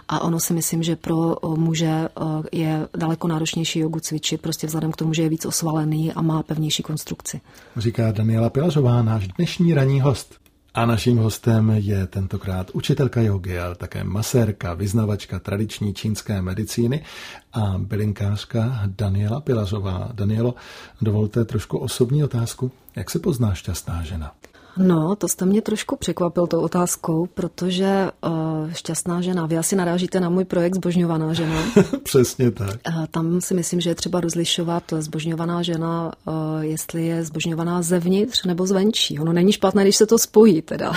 A 0.08 0.20
ono 0.20 0.40
si 0.40 0.52
myslím, 0.52 0.82
že 0.82 0.96
pro 0.96 1.36
muže 1.56 2.08
je 2.52 2.88
daleko 2.96 3.28
náročnější 3.28 3.78
jogu 3.78 4.00
cvičit, 4.00 4.40
prostě 4.40 4.66
vzhledem 4.66 4.92
k 4.92 4.96
tomu, 4.96 5.14
že 5.14 5.22
je 5.22 5.28
víc 5.28 5.46
osvalený 5.46 6.12
a 6.12 6.22
má 6.22 6.42
pevnější 6.42 6.82
konstrukci. 6.82 7.40
Říká 7.76 8.12
Daniela 8.12 8.50
Pilařová, 8.50 9.02
náš 9.02 9.28
dnešní 9.28 9.74
ranní 9.74 10.00
host. 10.00 10.45
A 10.76 10.86
naším 10.86 11.18
hostem 11.18 11.70
je 11.76 12.06
tentokrát 12.06 12.70
učitelka 12.70 13.20
jogy, 13.20 13.58
ale 13.58 13.74
také 13.74 14.04
masérka, 14.04 14.74
vyznavačka 14.74 15.38
tradiční 15.38 15.94
čínské 15.94 16.42
medicíny 16.42 17.04
a 17.52 17.74
bylinkářka 17.78 18.82
Daniela 18.86 19.40
Pilařová. 19.40 20.08
Danielo, 20.12 20.54
dovolte 21.00 21.44
trošku 21.44 21.78
osobní 21.78 22.24
otázku. 22.24 22.72
Jak 22.96 23.10
se 23.10 23.18
pozná 23.18 23.54
šťastná 23.54 24.02
žena? 24.02 24.32
No, 24.76 25.16
to 25.16 25.28
jste 25.28 25.46
mě 25.46 25.62
trošku 25.62 25.96
překvapil 25.96 26.46
tou 26.46 26.60
otázkou, 26.60 27.26
protože 27.34 28.10
uh, 28.26 28.72
šťastná 28.72 29.20
žena, 29.20 29.46
vy 29.46 29.58
asi 29.58 29.76
narážíte 29.76 30.20
na 30.20 30.28
můj 30.28 30.44
projekt 30.44 30.74
Zbožňovaná 30.74 31.32
žena. 31.32 31.62
Přesně 32.02 32.50
tak. 32.50 32.80
Uh, 32.88 33.06
tam 33.06 33.40
si 33.40 33.54
myslím, 33.54 33.80
že 33.80 33.90
je 33.90 33.94
třeba 33.94 34.20
rozlišovat 34.20 34.84
zbožňovaná 34.98 35.62
žena, 35.62 36.12
uh, 36.24 36.34
jestli 36.60 37.06
je 37.06 37.24
zbožňovaná 37.24 37.82
zevnitř 37.82 38.44
nebo 38.44 38.66
zvenčí. 38.66 39.18
Ono 39.18 39.32
není 39.32 39.52
špatné, 39.52 39.82
když 39.82 39.96
se 39.96 40.06
to 40.06 40.18
spojí 40.18 40.62
teda. 40.62 40.92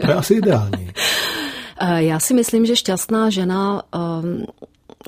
to 0.00 0.10
je 0.10 0.14
asi 0.14 0.34
ideální. 0.34 0.90
Já 1.96 2.20
si 2.20 2.34
myslím, 2.34 2.66
že 2.66 2.76
šťastná 2.76 3.30
žena 3.30 3.82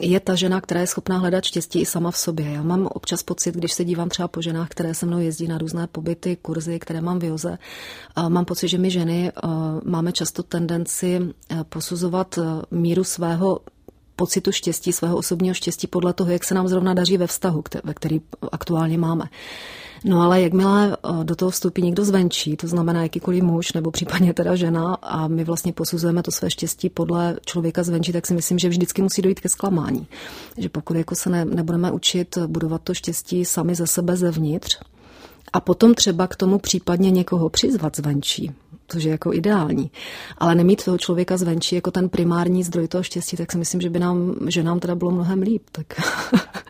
je 0.01 0.21
ta 0.21 0.35
žena, 0.35 0.61
která 0.61 0.81
je 0.81 0.87
schopná 0.87 1.19
hledat 1.19 1.45
štěstí 1.45 1.81
i 1.81 1.87
sama 1.87 2.11
v 2.11 2.17
sobě. 2.17 2.51
Já 2.51 2.63
mám 2.63 2.87
občas 2.87 3.23
pocit, 3.23 3.55
když 3.55 3.73
se 3.73 3.85
dívám 3.85 4.09
třeba 4.09 4.29
po 4.29 4.43
ženách, 4.43 4.69
které 4.69 4.95
se 4.95 5.07
mnou 5.07 5.19
jezdí 5.19 5.49
na 5.49 5.59
různé 5.59 5.87
pobyty, 5.87 6.37
kurzy, 6.43 6.79
které 6.79 7.01
mám 7.01 7.19
v 7.19 7.25
Joze, 7.25 7.59
mám 8.29 8.45
pocit, 8.45 8.69
že 8.69 8.79
my 8.79 8.91
ženy 8.91 9.33
máme 9.85 10.13
často 10.13 10.43
tendenci 10.43 11.21
posuzovat 11.69 12.39
míru 12.71 13.05
svého 13.05 13.61
pocitu 14.17 14.53
štěstí, 14.53 14.93
svého 14.93 15.17
osobního 15.17 15.55
štěstí 15.55 15.87
podle 15.87 16.13
toho, 16.13 16.31
jak 16.31 16.45
se 16.45 16.55
nám 16.55 16.69
zrovna 16.69 16.95
daří 16.95 17.17
ve 17.17 17.27
vztahu, 17.27 17.63
ve 17.85 17.95
který 17.95 18.21
aktuálně 18.53 18.99
máme. 18.99 19.25
No 20.05 20.23
ale 20.23 20.43
jakmile 20.43 20.97
eh, 20.97 21.25
do 21.25 21.37
toho 21.37 21.51
vstoupí 21.51 21.83
někdo 21.83 22.05
zvenčí, 22.05 22.57
to 22.57 22.67
znamená 22.67 23.03
jakýkoliv 23.03 23.43
muž 23.43 23.73
nebo 23.73 23.91
případně 23.91 24.35
teda 24.35 24.57
žena 24.57 24.95
a 24.95 25.29
my 25.29 25.45
vlastně 25.45 25.73
posuzujeme 25.73 26.23
to 26.23 26.31
své 26.31 26.51
štěstí 26.51 26.91
podle 26.91 27.37
člověka 27.47 27.83
zvenčí, 27.83 28.13
tak 28.13 28.27
si 28.27 28.35
myslím, 28.35 28.59
že 28.59 28.69
vždycky 28.69 29.03
musí 29.03 29.23
dojít 29.23 29.41
ke 29.41 29.49
zklamání. 29.49 30.07
Že 30.59 30.69
pokud 30.69 30.97
jako 30.97 31.15
se 31.15 31.31
ne, 31.31 31.45
nebudeme 31.45 31.91
učit 31.91 32.39
budovat 32.47 32.83
to 32.83 32.95
štěstí 32.95 33.45
sami 33.45 33.75
ze 33.75 33.87
sebe 33.87 34.17
zevnitř, 34.17 34.79
a 35.53 35.61
potom 35.61 35.95
třeba 35.95 36.27
k 36.27 36.37
tomu 36.37 36.59
případně 36.59 37.11
někoho 37.11 37.49
přizvat 37.49 37.97
zvenčí, 37.97 38.53
což 38.89 39.05
je 39.05 39.11
jako 39.11 39.33
ideální. 39.33 39.91
Ale 40.39 40.55
nemít 40.55 40.85
toho 40.85 40.99
člověka 40.99 41.37
zvenčí 41.37 41.75
jako 41.75 41.91
ten 41.91 42.09
primární 42.09 42.63
zdroj 42.63 42.89
toho 42.89 43.03
štěstí, 43.03 43.37
tak 43.37 43.53
si 43.53 43.59
myslím, 43.59 43.81
že 43.81 43.91
by 43.91 43.99
nám, 43.99 44.35
že 44.49 44.63
nám 44.63 44.81
teda 44.81 44.95
bylo 44.95 45.11
mnohem 45.11 45.43
líp. 45.43 45.63
Tak. 45.73 45.87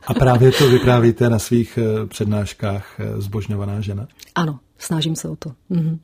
A 0.06 0.14
právě 0.14 0.52
to 0.52 0.70
vyprávíte 0.70 1.30
na 1.30 1.38
svých 1.38 1.78
eh, 1.78 2.06
přednáškách 2.06 3.00
eh, 3.00 3.20
Zbožňovaná 3.20 3.80
žena? 3.80 4.08
Ano, 4.34 4.58
snažím 4.78 5.16
se 5.16 5.28
o 5.28 5.36
to. 5.36 5.52
Mhm. 5.70 5.98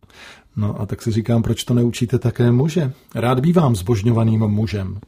No 0.56 0.80
a 0.80 0.86
tak 0.86 1.02
si 1.02 1.10
říkám, 1.10 1.42
proč 1.42 1.64
to 1.64 1.74
neučíte 1.74 2.18
také 2.18 2.50
muže? 2.50 2.92
Rád 3.14 3.40
bývám 3.40 3.76
zbožňovaným 3.76 4.40
mužem. 4.40 5.00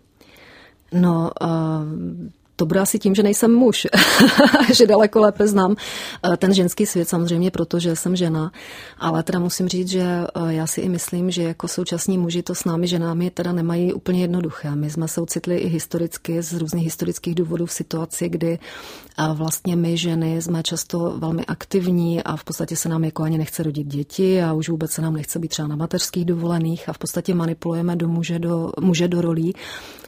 No, 0.92 1.30
uh 1.42 2.43
to 2.56 2.66
bude 2.66 2.80
asi 2.80 2.98
tím, 2.98 3.14
že 3.14 3.22
nejsem 3.22 3.54
muž, 3.54 3.86
že 4.74 4.86
daleko 4.86 5.20
lépe 5.20 5.48
znám 5.48 5.76
eh, 5.76 6.36
ten 6.36 6.54
ženský 6.54 6.86
svět 6.86 7.08
samozřejmě, 7.08 7.50
protože 7.50 7.96
jsem 7.96 8.16
žena, 8.16 8.52
ale 8.98 9.22
teda 9.22 9.38
musím 9.38 9.68
říct, 9.68 9.88
že 9.88 10.02
eh, 10.02 10.26
já 10.48 10.66
si 10.66 10.80
i 10.80 10.88
myslím, 10.88 11.30
že 11.30 11.42
jako 11.42 11.68
současní 11.68 12.18
muži 12.18 12.42
to 12.42 12.54
s 12.54 12.64
námi 12.64 12.86
ženami 12.86 13.30
teda 13.30 13.52
nemají 13.52 13.92
úplně 13.92 14.20
jednoduché. 14.20 14.76
My 14.76 14.90
jsme 14.90 15.08
se 15.08 15.20
ocitli 15.20 15.56
i 15.56 15.68
historicky 15.68 16.42
z 16.42 16.52
různých 16.52 16.84
historických 16.84 17.34
důvodů 17.34 17.66
v 17.66 17.72
situaci, 17.72 18.28
kdy 18.28 18.58
eh, 18.58 19.22
vlastně 19.34 19.76
my 19.76 19.96
ženy 19.96 20.42
jsme 20.42 20.62
často 20.62 21.14
velmi 21.18 21.46
aktivní 21.46 22.22
a 22.22 22.36
v 22.36 22.44
podstatě 22.44 22.76
se 22.76 22.88
nám 22.88 23.04
jako 23.04 23.22
ani 23.22 23.38
nechce 23.38 23.62
rodit 23.62 23.86
děti 23.86 24.42
a 24.42 24.52
už 24.52 24.68
vůbec 24.68 24.90
se 24.90 25.02
nám 25.02 25.14
nechce 25.14 25.38
být 25.38 25.48
třeba 25.48 25.68
na 25.68 25.76
mateřských 25.76 26.24
dovolených 26.24 26.88
a 26.88 26.92
v 26.92 26.98
podstatě 26.98 27.34
manipulujeme 27.34 27.96
do 27.96 28.08
muže 28.08 28.38
do, 28.38 28.72
muže 28.80 29.08
do 29.08 29.20
rolí, 29.20 29.54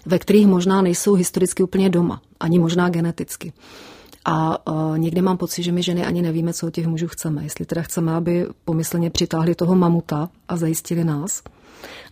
ve 0.07 0.19
kterých 0.19 0.47
možná 0.47 0.83
nejsou 0.83 1.15
historicky 1.15 1.63
úplně 1.63 1.91
doma 1.91 2.21
ani 2.41 2.59
možná 2.59 2.89
geneticky. 2.89 3.53
A 4.25 4.69
uh, 4.73 4.99
někdy 4.99 5.23
mám 5.23 5.37
pocit, 5.37 5.63
že 5.63 5.73
my 5.73 5.83
ženy 5.83 6.07
ani 6.07 6.23
nevíme, 6.23 6.53
co 6.53 6.67
od 6.67 6.75
těch 6.75 6.87
mužů 6.87 7.09
chceme. 7.09 7.45
Jestli 7.45 7.67
teda 7.67 7.83
chceme, 7.83 8.15
aby 8.15 8.47
pomyslně 8.65 9.11
přitáhli 9.11 9.55
toho 9.55 9.75
mamuta 9.75 10.29
a 10.49 10.57
zajistili 10.57 11.05
nás, 11.05 11.43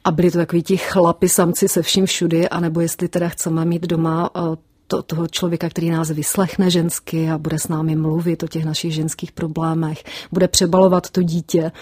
a 0.04 0.10
byli 0.10 0.30
to 0.30 0.38
takový 0.38 0.62
ti 0.62 0.76
chlapi, 0.76 1.28
samci 1.28 1.68
se 1.68 1.82
vším 1.82 2.06
všudy, 2.06 2.48
anebo 2.48 2.80
jestli 2.80 3.08
teda 3.08 3.28
chceme 3.28 3.64
mít 3.64 3.82
doma 3.82 4.34
uh, 4.34 4.54
to, 4.86 5.02
toho 5.02 5.28
člověka, 5.28 5.68
který 5.68 5.90
nás 5.90 6.10
vyslechne 6.10 6.70
žensky 6.70 7.30
a 7.30 7.38
bude 7.38 7.58
s 7.58 7.68
námi 7.68 7.96
mluvit 7.96 8.42
o 8.42 8.48
těch 8.48 8.64
našich 8.64 8.94
ženských 8.94 9.32
problémech, 9.32 10.04
bude 10.32 10.48
přebalovat 10.48 11.10
to 11.10 11.22
dítě, 11.22 11.72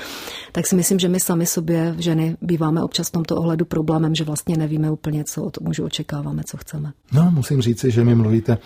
tak 0.53 0.67
si 0.67 0.77
myslím, 0.77 0.99
že 0.99 1.09
my 1.09 1.21
sami 1.21 1.47
sobě, 1.47 1.95
ženy, 1.99 2.37
býváme 2.43 2.83
občas 2.83 3.09
v 3.09 3.13
tomto 3.13 3.37
ohledu 3.37 3.65
problémem, 3.65 4.15
že 4.15 4.25
vlastně 4.25 4.57
nevíme 4.57 4.91
úplně, 4.91 5.25
co 5.25 5.43
od 5.43 5.61
mužů 5.61 5.85
očekáváme, 5.85 6.43
co 6.47 6.57
chceme. 6.57 6.93
No, 7.13 7.31
musím 7.31 7.63
říci, 7.63 7.91
že 7.91 8.05
mi 8.05 8.15
mluvíte 8.15 8.59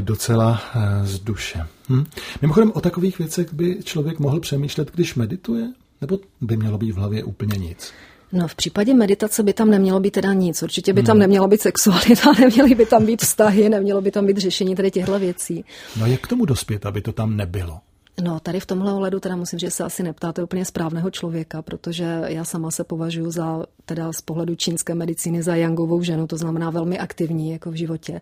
docela 0.00 0.62
eh, 0.74 1.06
z 1.06 1.18
duše. 1.18 1.66
Hm? 1.88 2.04
Mimochodem, 2.42 2.72
o 2.74 2.80
takových 2.80 3.18
věcech 3.18 3.54
by 3.54 3.78
člověk 3.84 4.18
mohl 4.18 4.40
přemýšlet, 4.40 4.90
když 4.94 5.14
medituje? 5.14 5.68
Nebo 6.00 6.18
by 6.40 6.56
mělo 6.56 6.78
být 6.78 6.92
v 6.92 6.96
hlavě 6.96 7.24
úplně 7.24 7.58
nic? 7.58 7.92
No, 8.34 8.48
v 8.48 8.54
případě 8.54 8.94
meditace 8.94 9.42
by 9.42 9.52
tam 9.52 9.70
nemělo 9.70 10.00
být 10.00 10.10
teda 10.10 10.32
nic. 10.32 10.62
Určitě 10.62 10.92
by 10.92 11.02
tam 11.02 11.14
hmm. 11.14 11.20
nemělo 11.20 11.48
být 11.48 11.60
sexualita, 11.60 12.32
neměly 12.40 12.74
by 12.74 12.86
tam 12.86 13.06
být 13.06 13.22
vztahy, 13.22 13.68
nemělo 13.68 14.00
by 14.00 14.10
tam 14.10 14.26
být 14.26 14.38
řešení 14.38 14.74
tady 14.74 14.90
těchto 14.90 15.18
věcí. 15.18 15.64
No 16.00 16.06
jak 16.06 16.20
k 16.20 16.26
tomu 16.26 16.44
dospět, 16.44 16.86
aby 16.86 17.00
to 17.00 17.12
tam 17.12 17.36
nebylo? 17.36 17.80
No, 18.22 18.40
tady 18.40 18.60
v 18.60 18.66
tomhle 18.66 18.92
ohledu 18.92 19.20
teda 19.20 19.36
musím, 19.36 19.58
že 19.58 19.70
se 19.70 19.84
asi 19.84 20.02
neptáte 20.02 20.42
úplně 20.42 20.64
správného 20.64 21.10
člověka, 21.10 21.62
protože 21.62 22.22
já 22.26 22.44
sama 22.44 22.70
se 22.70 22.84
považuji 22.84 23.30
za, 23.30 23.64
teda 23.84 24.12
z 24.12 24.20
pohledu 24.20 24.54
čínské 24.54 24.94
medicíny, 24.94 25.42
za 25.42 25.54
jangovou 25.54 26.02
ženu, 26.02 26.26
to 26.26 26.36
znamená 26.36 26.70
velmi 26.70 26.98
aktivní 26.98 27.50
jako 27.50 27.70
v 27.70 27.74
životě. 27.74 28.20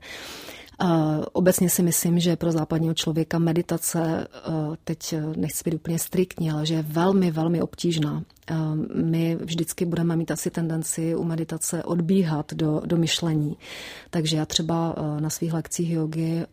Obecně 1.32 1.70
si 1.70 1.82
myslím, 1.82 2.18
že 2.18 2.36
pro 2.36 2.52
západního 2.52 2.94
člověka 2.94 3.38
meditace, 3.38 4.28
teď 4.84 5.14
nechci 5.36 5.70
být 5.70 5.76
úplně 5.76 5.98
striktní, 5.98 6.50
ale 6.50 6.66
že 6.66 6.74
je 6.74 6.82
velmi, 6.82 7.30
velmi 7.30 7.62
obtížná. 7.62 8.22
My 8.94 9.36
vždycky 9.40 9.84
budeme 9.84 10.16
mít 10.16 10.30
asi 10.30 10.50
tendenci 10.50 11.14
u 11.14 11.24
meditace 11.24 11.84
odbíhat 11.84 12.54
do, 12.54 12.82
do 12.84 12.96
myšlení. 12.96 13.56
Takže 14.10 14.36
já 14.36 14.46
třeba 14.46 14.94
na 15.20 15.30
svých 15.30 15.52
lekcích 15.52 15.90
jogy 15.90 16.46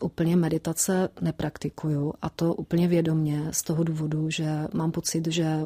úplně 0.00 0.36
meditace 0.36 1.08
nepraktikuju 1.20 2.12
a 2.22 2.28
to 2.28 2.54
úplně 2.54 2.88
vědomně 2.88 3.48
z 3.50 3.62
toho 3.62 3.84
důvodu, 3.84 4.30
že 4.30 4.68
mám 4.72 4.90
pocit, 4.92 5.26
že 5.26 5.60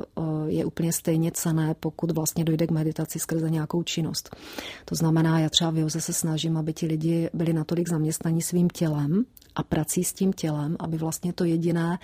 je 0.46 0.64
úplně 0.64 0.92
stejně 0.92 1.30
cené, 1.32 1.74
pokud 1.80 2.10
vlastně 2.10 2.44
dojde 2.44 2.66
k 2.66 2.70
meditaci 2.70 3.18
skrze 3.18 3.50
nějakou 3.50 3.82
činnost. 3.82 4.36
To 4.84 4.94
znamená, 4.94 5.38
já 5.38 5.50
třeba 5.50 5.70
v 5.70 5.78
joze 5.78 6.00
se 6.00 6.12
snažím, 6.12 6.56
aby 6.56 6.72
ti 6.72 6.86
lidi 6.86 7.30
byli 7.34 7.52
natolik 7.52 7.88
zaměstnaní 7.88 8.42
svým 8.42 8.70
tělem 8.70 9.24
a 9.56 9.62
prací 9.62 10.04
s 10.04 10.12
tím 10.12 10.32
tělem, 10.32 10.76
aby 10.78 10.96
vlastně 10.96 11.32
to 11.32 11.44
jediné, 11.44 11.98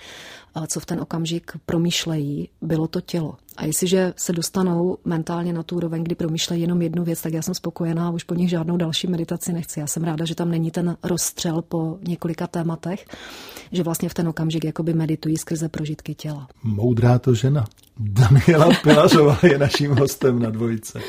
co 0.67 0.79
v 0.79 0.85
ten 0.85 1.01
okamžik 1.01 1.51
promýšlejí, 1.65 2.49
bylo 2.61 2.87
to 2.87 3.01
tělo. 3.01 3.37
A 3.57 3.65
jestliže 3.65 4.13
se 4.17 4.33
dostanou 4.33 4.97
mentálně 5.05 5.53
na 5.53 5.63
tu 5.63 5.75
úroveň, 5.75 6.03
kdy 6.03 6.15
promýšlejí 6.15 6.61
jenom 6.61 6.81
jednu 6.81 7.03
věc, 7.03 7.21
tak 7.21 7.33
já 7.33 7.41
jsem 7.41 7.53
spokojená 7.53 8.07
a 8.07 8.11
už 8.11 8.23
po 8.23 8.33
nich 8.33 8.49
žádnou 8.49 8.77
další 8.77 9.07
meditaci 9.07 9.53
nechci. 9.53 9.79
Já 9.79 9.87
jsem 9.87 10.03
ráda, 10.03 10.25
že 10.25 10.35
tam 10.35 10.51
není 10.51 10.71
ten 10.71 10.97
rozstřel 11.03 11.61
po 11.61 11.97
několika 12.07 12.47
tématech, 12.47 13.05
že 13.71 13.83
vlastně 13.83 14.09
v 14.09 14.13
ten 14.13 14.27
okamžik 14.27 14.63
jakoby 14.63 14.93
meditují 14.93 15.37
skrze 15.37 15.69
prožitky 15.69 16.15
těla. 16.15 16.47
Moudrá 16.63 17.19
to 17.19 17.33
žena. 17.33 17.65
Daniela 17.99 18.69
Pilařová 18.83 19.39
je 19.43 19.57
naším 19.57 19.91
hostem 19.91 20.39
na 20.39 20.49
dvojice. 20.49 20.99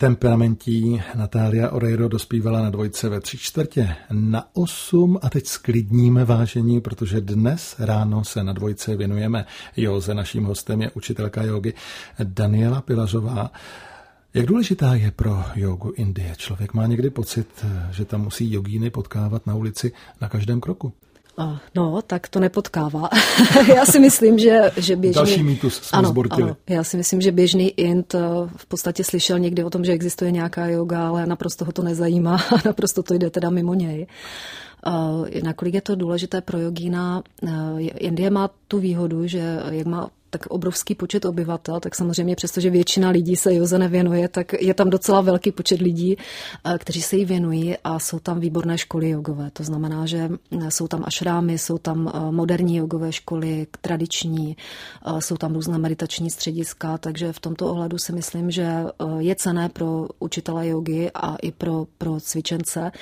Temperamentí 0.00 1.02
Natália 1.14 1.70
Oreiro 1.70 2.08
dospívala 2.08 2.62
na 2.62 2.70
dvojce 2.70 3.08
ve 3.08 3.20
tři 3.20 3.38
čtvrtě 3.38 3.96
na 4.12 4.48
osm 4.52 5.18
a 5.22 5.30
teď 5.30 5.46
sklidníme 5.46 6.24
vážení, 6.24 6.80
protože 6.80 7.20
dnes 7.20 7.76
ráno 7.78 8.24
se 8.24 8.44
na 8.44 8.52
dvojce 8.52 8.96
věnujeme 8.96 9.46
Joze. 9.76 10.14
Naším 10.14 10.44
hostem 10.44 10.82
je 10.82 10.90
učitelka 10.90 11.42
jogy 11.42 11.72
Daniela 12.24 12.80
Pilařová. 12.80 13.50
Jak 14.34 14.46
důležitá 14.46 14.94
je 14.94 15.10
pro 15.10 15.44
jogu 15.54 15.92
Indie? 15.96 16.34
Člověk 16.36 16.74
má 16.74 16.86
někdy 16.86 17.10
pocit, 17.10 17.66
že 17.90 18.04
tam 18.04 18.20
musí 18.20 18.52
jogíny 18.52 18.90
potkávat 18.90 19.46
na 19.46 19.54
ulici 19.54 19.92
na 20.20 20.28
každém 20.28 20.60
kroku. 20.60 20.92
No, 21.74 22.02
tak 22.06 22.28
to 22.28 22.40
nepotkává. 22.40 23.08
já 23.74 23.86
si 23.86 23.98
myslím, 23.98 24.38
že, 24.38 24.70
že 24.76 24.96
běžný... 24.96 25.14
Další 25.14 25.42
mýtus 25.42 25.74
jsme 25.74 25.98
ano, 25.98 26.14
ano, 26.30 26.56
já 26.68 26.84
si 26.84 26.96
myslím, 26.96 27.20
že 27.20 27.32
běžný 27.32 27.68
int 27.68 28.14
eh, 28.14 28.20
v 28.56 28.66
podstatě 28.66 29.04
slyšel 29.04 29.38
někdy 29.38 29.64
o 29.64 29.70
tom, 29.70 29.84
že 29.84 29.92
existuje 29.92 30.30
nějaká 30.30 30.66
yoga, 30.66 31.08
ale 31.08 31.26
naprosto 31.26 31.64
ho 31.64 31.72
to 31.72 31.82
nezajímá 31.82 32.36
a 32.36 32.56
naprosto 32.64 33.02
to 33.02 33.14
jde 33.14 33.30
teda 33.30 33.50
mimo 33.50 33.74
něj. 33.74 34.06
Uh, 34.86 35.28
nakolik 35.42 35.74
je 35.74 35.80
to 35.80 35.94
důležité 35.94 36.40
pro 36.40 36.58
jogína? 36.58 37.22
Uh, 37.42 37.50
Indie 37.80 38.30
má 38.30 38.50
tu 38.68 38.78
výhodu, 38.78 39.26
že 39.26 39.60
jak 39.70 39.86
má 39.86 40.10
tak 40.30 40.46
obrovský 40.46 40.94
počet 40.94 41.24
obyvatel, 41.24 41.80
tak 41.80 41.94
samozřejmě 41.94 42.36
přestože 42.36 42.70
většina 42.70 43.10
lidí 43.10 43.36
se 43.36 43.54
Joze 43.54 43.78
nevěnuje, 43.78 44.28
tak 44.28 44.52
je 44.60 44.74
tam 44.74 44.90
docela 44.90 45.20
velký 45.20 45.52
počet 45.52 45.80
lidí, 45.80 46.16
eh, 46.64 46.78
kteří 46.78 47.02
se 47.02 47.16
jí 47.16 47.24
věnují 47.24 47.76
a 47.84 47.98
jsou 47.98 48.18
tam 48.18 48.40
výborné 48.40 48.78
školy 48.78 49.10
jogové. 49.10 49.50
To 49.50 49.64
znamená, 49.64 50.06
že 50.06 50.30
eh, 50.60 50.70
jsou 50.70 50.88
tam 50.88 51.02
ašrámy, 51.06 51.58
jsou 51.58 51.78
tam 51.78 52.12
eh, 52.14 52.32
moderní 52.32 52.76
jogové 52.76 53.12
školy, 53.12 53.66
tradiční, 53.80 54.56
jsou 55.18 55.36
tam 55.36 55.54
různé 55.54 55.78
meditační 55.78 56.30
střediska, 56.30 56.98
takže 56.98 57.32
v 57.32 57.40
tomto 57.40 57.66
ohledu 57.66 57.98
si 57.98 58.12
myslím, 58.12 58.50
že 58.50 58.84
je 59.18 59.34
cené 59.36 59.68
pro 59.68 60.08
učitele 60.18 60.68
jogy 60.68 61.10
a 61.14 61.36
i 61.36 61.52
pro, 61.52 61.86
pro 61.98 62.20
cvičence, 62.20 62.92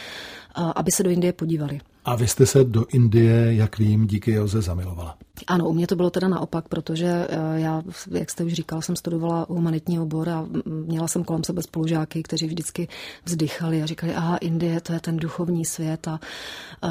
aby 0.55 0.91
se 0.91 1.03
do 1.03 1.11
Indie 1.11 1.33
podívali. 1.33 1.81
A 2.09 2.15
vy 2.17 2.29
jste 2.29 2.47
se 2.47 2.65
do 2.65 2.87
Indie, 2.93 3.55
jak 3.55 3.79
vím, 3.79 4.07
díky 4.07 4.33
Joze 4.33 4.63
zamilovala. 4.63 5.17
Ano, 5.47 5.69
u 5.69 5.73
mě 5.73 5.87
to 5.87 5.97
bylo 5.97 6.11
teda 6.11 6.29
naopak, 6.29 6.69
protože 6.69 7.07
eh, 7.07 7.61
já, 7.61 7.83
jak 8.11 8.31
jste 8.31 8.45
už 8.45 8.53
říkal, 8.53 8.83
jsem 8.83 8.97
studovala 8.97 9.47
humanitní 9.49 10.01
obor 10.01 10.29
a 10.29 10.47
měla 10.65 11.09
jsem 11.09 11.25
kolem 11.25 11.45
sebe 11.45 11.63
spolužáky, 11.63 12.23
kteří 12.23 12.47
vždycky 12.47 12.89
vzdychali 13.25 13.83
a 13.83 13.87
říkali, 13.87 14.15
aha, 14.15 14.37
Indie, 14.37 14.81
to 14.81 14.93
je 14.93 15.01
ten 15.01 15.17
duchovní 15.17 15.65
svět 15.65 16.09
a 16.09 16.21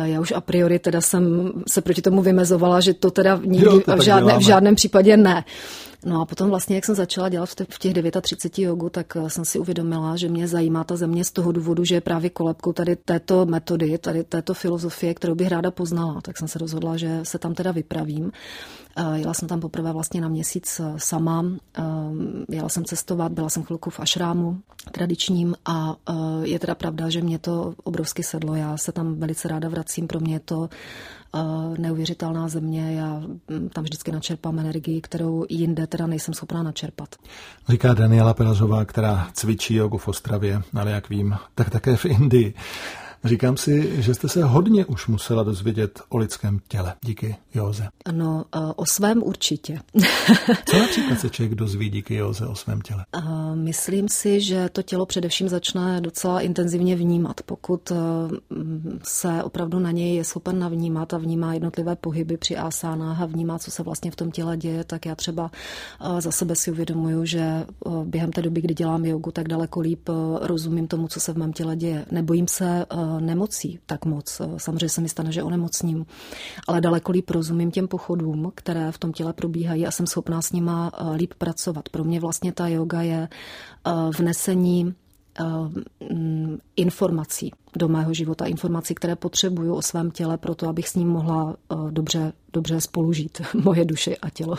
já 0.04 0.22
už 0.22 0.32
a 0.32 0.42
priori 0.42 0.80
teda 0.80 1.02
jsem 1.02 1.52
se 1.68 1.82
proti 1.82 2.02
tomu 2.02 2.22
vymezovala, 2.22 2.80
že 2.80 2.94
to 2.94 3.12
teda 3.12 3.40
nikdy 3.46 3.66
jo, 3.66 3.80
to 3.80 3.96
v, 3.96 4.02
žádné, 4.02 4.38
v 4.38 4.42
žádném 4.42 4.76
případě 4.76 5.18
ne. 5.18 5.44
No 6.06 6.22
a 6.22 6.26
potom 6.26 6.50
vlastně, 6.50 6.76
jak 6.76 6.86
jsem 6.86 6.96
začala 6.96 7.30
dělat 7.30 7.50
v 7.50 7.56
těch 7.56 7.68
39 8.22 8.70
jogu, 8.70 8.90
tak 8.90 9.16
eh, 9.16 9.30
jsem 9.30 9.46
si 9.46 9.60
uvědomila, 9.60 10.16
že 10.16 10.30
mě 10.30 10.48
zajímá 10.48 10.84
ta 10.84 10.96
země 10.96 11.24
z 11.24 11.32
toho 11.32 11.52
důvodu, 11.52 11.84
že 11.84 11.96
je 11.96 12.02
právě 12.02 12.30
kolebkou 12.30 12.74
tady 12.74 12.96
této 12.96 13.46
metody, 13.46 13.98
tady 13.98 14.24
této 14.24 14.54
filozofie, 14.54 15.14
kterou 15.14 15.36
bych 15.36 15.48
ráda 15.48 15.72
poznala. 15.72 16.22
Tak 16.22 16.38
jsem 16.38 16.48
se 16.48 16.60
rozhodla, 16.60 16.98
že 16.98 17.20
se 17.24 17.40
tam 17.40 17.54
teda 17.54 17.72
vypravím. 17.72 18.32
Eh, 18.96 19.20
jela 19.20 19.34
jsem 19.34 19.48
tam 19.48 19.60
poprvé 19.60 19.94
vlastně 19.94 20.22
na 20.22 20.28
měsíc 20.28 20.80
eh, 20.80 20.94
sama. 20.98 21.46
Jela 22.50 22.70
jsem 22.70 22.86
cestovat, 22.86 23.32
byla 23.32 23.50
jsem 23.50 23.64
chvilku 23.64 23.90
v 23.90 24.00
ašrámu 24.00 24.58
tradičním 24.92 25.56
a 25.66 25.96
je 26.44 26.60
teda 26.60 26.76
pravda, 26.76 27.10
že 27.10 27.22
mě 27.22 27.40
to 27.40 27.74
obrovsky 27.84 28.24
sedlo. 28.24 28.56
Já 28.56 28.78
se 28.78 28.92
tam 28.92 29.16
velice 29.16 29.48
ráda 29.48 29.70
vracím. 29.70 30.08
Pro 30.08 30.20
mě 30.20 30.34
je 30.34 30.40
to 30.40 30.70
neuvěřitelná 31.78 32.48
země. 32.48 32.94
Já 32.94 33.22
mm, 33.50 33.70
tam 33.70 33.84
vždycky 33.84 34.12
načerpám 34.12 34.60
energii, 34.60 35.02
kterou 35.02 35.46
jinde 35.50 35.88
teda 35.88 36.08
nejsem 36.08 36.34
schopná 36.34 36.64
načerpat. 36.64 37.16
Říká 37.70 37.94
Daniela 37.94 38.34
Pelazová, 38.34 38.86
která 38.86 39.28
cvičí 39.34 39.76
jogu 39.76 39.98
v 39.98 40.08
Ostravě, 40.08 40.62
ale 40.80 40.92
jak 40.92 41.10
vím, 41.10 41.36
tak 41.56 41.70
také 41.70 41.96
v 41.96 42.06
Indii. 42.06 42.54
Říkám 43.24 43.58
si, 43.58 44.02
že 44.02 44.14
jste 44.14 44.30
se 44.30 44.44
hodně 44.44 44.86
už 44.86 45.08
musela 45.08 45.44
dozvědět 45.44 46.02
o 46.10 46.18
lidském 46.18 46.60
těle. 46.68 46.94
Díky 47.06 47.36
Joze. 47.54 47.88
No, 48.12 48.46
o 48.76 48.86
svém 48.86 49.24
určitě. 49.24 49.80
Co 50.66 50.80
například 50.80 51.20
se 51.20 51.30
člověk 51.30 51.56
dozví 51.56 51.90
díky 51.90 52.16
Joze 52.16 52.48
o 52.48 52.56
svém 52.56 52.82
těle? 52.82 53.06
Myslím 53.54 54.10
si, 54.10 54.42
že 54.42 54.70
to 54.70 54.82
tělo 54.82 55.06
především 55.06 55.50
začne 55.50 56.02
docela 56.02 56.42
intenzivně 56.42 56.96
vnímat. 56.96 57.42
Pokud 57.46 57.92
se 59.04 59.44
opravdu 59.44 59.80
na 59.80 59.92
něj 59.92 60.16
je 60.16 60.24
schopen 60.24 60.60
navnímat 60.60 61.14
a 61.14 61.18
vnímá 61.18 61.54
jednotlivé 61.54 61.96
pohyby 61.96 62.38
při 62.38 62.58
asánách 62.58 63.22
a 63.22 63.26
vnímá, 63.26 63.60
co 63.60 63.72
se 63.72 63.84
vlastně 63.84 64.12
v 64.12 64.16
tom 64.16 64.32
těle 64.32 64.58
děje, 64.58 64.84
tak 64.84 65.06
já 65.06 65.16
třeba 65.16 65.52
za 66.20 66.32
sebe 66.32 66.56
si 66.56 66.72
uvědomuju, 66.72 67.26
že 67.26 67.66
během 68.04 68.32
té 68.32 68.42
doby, 68.42 68.62
kdy 68.62 68.74
dělám 68.74 69.06
jogu, 69.06 69.32
tak 69.32 69.48
daleko 69.48 69.80
líp 69.80 70.10
rozumím 70.42 70.88
tomu, 70.88 71.08
co 71.08 71.20
se 71.20 71.34
v 71.34 71.38
mém 71.38 71.54
těle 71.54 71.76
děje. 71.76 72.06
Nebojím 72.12 72.48
se 72.48 72.86
nemocí 73.20 73.80
tak 73.86 74.06
moc. 74.06 74.42
Samozřejmě 74.58 74.90
se 74.90 75.02
mi 75.02 75.10
stane, 75.10 75.32
že 75.32 75.44
onemocním, 75.44 76.06
ale 76.68 76.82
daleko 76.82 77.12
líp 77.12 77.30
rozumím 77.30 77.72
těm 77.72 77.88
pochodům, 77.88 78.52
které 78.56 78.92
v 78.92 78.98
tom 78.98 79.14
těle 79.14 79.34
probíhají 79.34 79.88
a 79.88 79.92
jsem 79.92 80.08
schopná 80.08 80.42
s 80.42 80.52
nima 80.52 80.92
eh, 80.94 81.16
líp 81.16 81.34
pracovat. 81.38 81.90
Pro 81.90 82.04
mě 82.04 82.20
vlastně 82.20 82.52
ta 82.52 82.68
yoga 82.68 83.02
je 83.02 83.28
eh, 83.88 83.92
vnesení 84.18 84.94
eh, 85.40 85.44
mm, 86.14 86.58
informací 86.76 87.52
do 87.76 87.88
mého 87.88 88.14
života, 88.14 88.46
informací, 88.46 88.96
které 88.96 89.16
potřebuju 89.16 89.76
o 89.76 89.82
svém 89.82 90.12
těle 90.12 90.38
pro 90.38 90.56
to, 90.56 90.70
abych 90.70 90.90
s 90.90 90.96
ním 90.96 91.10
mohla 91.10 91.56
dobře, 91.90 92.34
dobře 92.54 92.82
spolužít, 92.82 93.42
moje 93.54 93.86
duše 93.86 94.16
a 94.16 94.30
tělo. 94.30 94.56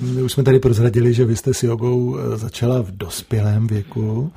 My 0.00 0.22
už 0.22 0.32
jsme 0.32 0.42
tady 0.42 0.58
prozradili, 0.58 1.14
že 1.14 1.24
vy 1.24 1.36
jste 1.36 1.54
s 1.54 1.62
jogou 1.62 2.18
začala 2.36 2.82
v 2.82 2.90
dospělém 2.90 3.66
věku. 3.66 4.32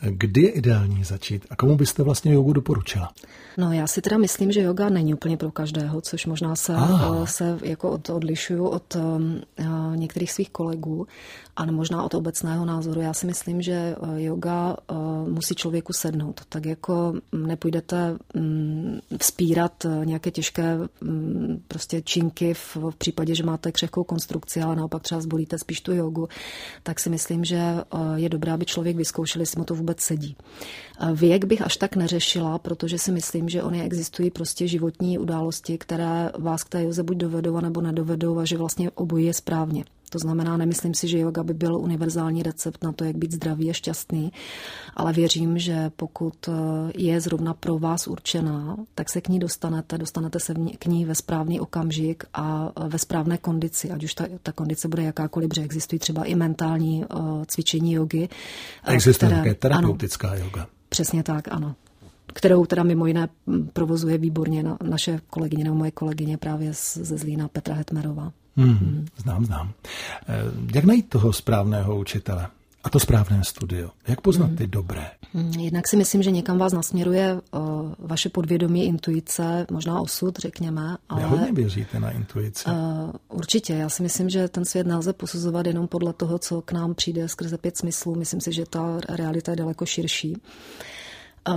Kdy 0.00 0.42
je 0.42 0.50
ideální 0.50 1.04
začít 1.04 1.46
a 1.50 1.56
komu 1.56 1.76
byste 1.76 2.02
vlastně 2.02 2.32
jogu 2.32 2.52
doporučila? 2.52 3.12
No 3.58 3.72
já 3.72 3.86
si 3.86 4.00
teda 4.00 4.18
myslím, 4.18 4.52
že 4.52 4.62
yoga 4.62 4.88
není 4.88 5.14
úplně 5.14 5.36
pro 5.36 5.50
každého, 5.50 6.00
což 6.00 6.26
možná 6.26 6.56
se, 6.56 6.74
ah. 6.74 7.26
se 7.26 7.58
jako 7.62 7.90
od, 7.90 8.10
odlišuju 8.10 8.66
od 8.66 8.96
uh, 8.96 9.96
některých 9.96 10.32
svých 10.32 10.50
kolegů 10.50 11.06
a 11.56 11.64
možná 11.64 12.02
od 12.02 12.14
obecného 12.14 12.64
názoru. 12.64 13.00
Já 13.00 13.14
si 13.14 13.26
myslím, 13.26 13.62
že 13.62 13.72
eh, 13.72 14.22
yoga 14.22 14.76
uh, 14.90 15.28
musí 15.28 15.54
člověku 15.54 15.92
sednout. 15.92 16.40
Tak 16.48 16.66
jako 16.66 17.14
nepůjdete 17.32 18.16
um, 18.34 19.00
vzpírat 19.20 19.86
nějaké 20.04 20.30
těžké 20.30 20.78
um, 21.02 21.62
prostě 21.68 22.02
činky 22.02 22.54
v, 22.54 22.76
v 22.76 22.96
případě, 22.98 23.34
že 23.34 23.44
máte 23.44 23.72
křehkou 23.72 24.04
konstrukci, 24.04 24.62
ale 24.62 24.76
naopak 24.76 24.91
třeba 24.98 25.20
zbolíte 25.20 25.58
spíš 25.58 25.80
tu 25.80 25.92
jogu, 25.92 26.28
tak 26.82 27.00
si 27.00 27.10
myslím, 27.10 27.44
že 27.44 27.60
uh, 27.94 28.14
je 28.14 28.28
dobré, 28.28 28.52
aby 28.52 28.64
člověk 28.64 28.96
vyzkoušel, 28.96 29.42
jestli 29.42 29.58
mu 29.58 29.64
to 29.64 29.74
vůbec 29.74 30.00
sedí. 30.00 30.36
Věk 31.14 31.44
bych 31.44 31.62
až 31.62 31.76
tak 31.76 31.96
neřešila, 31.96 32.58
protože 32.58 32.98
si 32.98 33.12
myslím, 33.12 33.48
že 33.48 33.62
oni 33.62 33.82
existují 33.82 34.30
prostě 34.30 34.68
životní 34.68 35.18
události, 35.18 35.78
které 35.78 36.30
vás 36.38 36.64
k 36.64 36.68
té 36.68 36.82
joze 36.82 37.02
buď 37.02 37.16
dovedou, 37.16 37.60
nebo 37.60 37.80
nedovedou 37.80 38.38
a 38.38 38.44
že 38.44 38.56
vlastně 38.56 38.90
obojí 38.90 39.26
je 39.26 39.34
správně. 39.34 39.84
To 40.12 40.18
znamená, 40.18 40.56
nemyslím 40.56 40.94
si, 40.94 41.08
že 41.08 41.18
yoga 41.18 41.42
by 41.42 41.54
byl 41.54 41.76
univerzální 41.76 42.42
recept 42.42 42.84
na 42.84 42.92
to, 42.92 43.04
jak 43.04 43.16
být 43.16 43.32
zdravý 43.32 43.70
a 43.70 43.72
šťastný, 43.72 44.32
ale 44.96 45.12
věřím, 45.12 45.58
že 45.58 45.90
pokud 45.96 46.48
eh, 46.48 46.52
je 46.96 47.20
zrovna 47.20 47.54
pro 47.54 47.78
vás 47.78 48.06
určená, 48.06 48.76
tak 48.94 49.10
se 49.10 49.20
k 49.20 49.28
ní 49.28 49.38
dostanete, 49.38 49.98
dostanete 49.98 50.40
se 50.40 50.54
k 50.78 50.86
ní 50.86 51.04
ve 51.04 51.14
správný 51.14 51.60
okamžik 51.60 52.24
a 52.34 52.72
eh, 52.76 52.88
ve 52.88 52.98
správné 52.98 53.38
kondici, 53.38 53.90
ať 53.90 54.04
už 54.04 54.14
ta, 54.14 54.24
ta 54.42 54.52
kondice 54.52 54.88
bude 54.88 55.02
jakákoliv, 55.02 55.48
protože 55.48 55.62
existují 55.62 55.98
třeba 55.98 56.24
i 56.24 56.34
mentální 56.34 57.04
uh, 57.04 57.44
cvičení 57.44 57.92
jogy. 57.92 58.28
Existuje 58.86 59.30
které, 59.30 59.42
také 59.42 59.54
terapeutická 59.54 60.30
ano, 60.30 60.44
yoga. 60.44 60.66
Přesně 60.88 61.22
tak, 61.22 61.48
ano 61.48 61.74
kterou 62.32 62.66
teda 62.66 62.82
mimo 62.82 63.06
jiné 63.06 63.28
provozuje 63.72 64.18
výborně 64.18 64.62
na, 64.62 64.78
naše 64.82 65.20
kolegyně 65.30 65.64
nebo 65.64 65.76
moje 65.76 65.90
kolegyně 65.90 66.38
právě 66.38 66.72
ze 66.72 67.18
Zlína 67.18 67.48
Petra 67.48 67.74
Hetmerová. 67.74 68.32
Hmm, 68.56 69.06
znám, 69.16 69.44
znám. 69.44 69.72
Eh, 70.28 70.34
jak 70.74 70.84
najít 70.84 71.08
toho 71.08 71.32
správného 71.32 71.98
učitele? 71.98 72.48
A 72.84 72.90
to 72.90 73.00
správné 73.00 73.44
studio. 73.44 73.90
Jak 74.08 74.20
poznat 74.20 74.46
hmm. 74.46 74.56
ty 74.56 74.66
dobré? 74.66 75.10
Hmm, 75.34 75.52
jednak 75.52 75.88
si 75.88 75.96
myslím, 75.96 76.22
že 76.22 76.30
někam 76.30 76.58
vás 76.58 76.72
nasměruje 76.72 77.34
uh, 77.34 77.92
vaše 77.98 78.28
podvědomí, 78.28 78.84
intuice, 78.84 79.66
možná 79.70 80.00
osud, 80.00 80.38
řekněme. 80.38 80.96
Ale, 81.08 81.22
Vy 81.22 81.28
hodně 81.28 81.52
věříte 81.52 82.00
na 82.00 82.10
intuici. 82.10 82.64
Uh, 82.68 83.10
určitě. 83.28 83.72
Já 83.72 83.88
si 83.88 84.02
myslím, 84.02 84.30
že 84.30 84.48
ten 84.48 84.64
svět 84.64 84.86
nelze 84.86 85.12
posuzovat 85.12 85.66
jenom 85.66 85.88
podle 85.88 86.12
toho, 86.12 86.38
co 86.38 86.62
k 86.62 86.72
nám 86.72 86.94
přijde 86.94 87.28
skrze 87.28 87.58
pět 87.58 87.76
smyslů. 87.76 88.14
Myslím 88.14 88.40
si, 88.40 88.52
že 88.52 88.64
ta 88.70 89.00
realita 89.08 89.52
je 89.52 89.56
daleko 89.56 89.86
širší. 89.86 90.36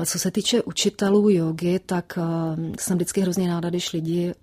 Co 0.05 0.19
se 0.19 0.31
týče 0.31 0.63
učitelů 0.63 1.29
jogy, 1.29 1.79
tak 1.85 2.19
jsem 2.79 2.97
vždycky 2.97 3.21
hrozně 3.21 3.47
ráda, 3.47 3.69
když 3.69 3.93
lidi 3.93 4.33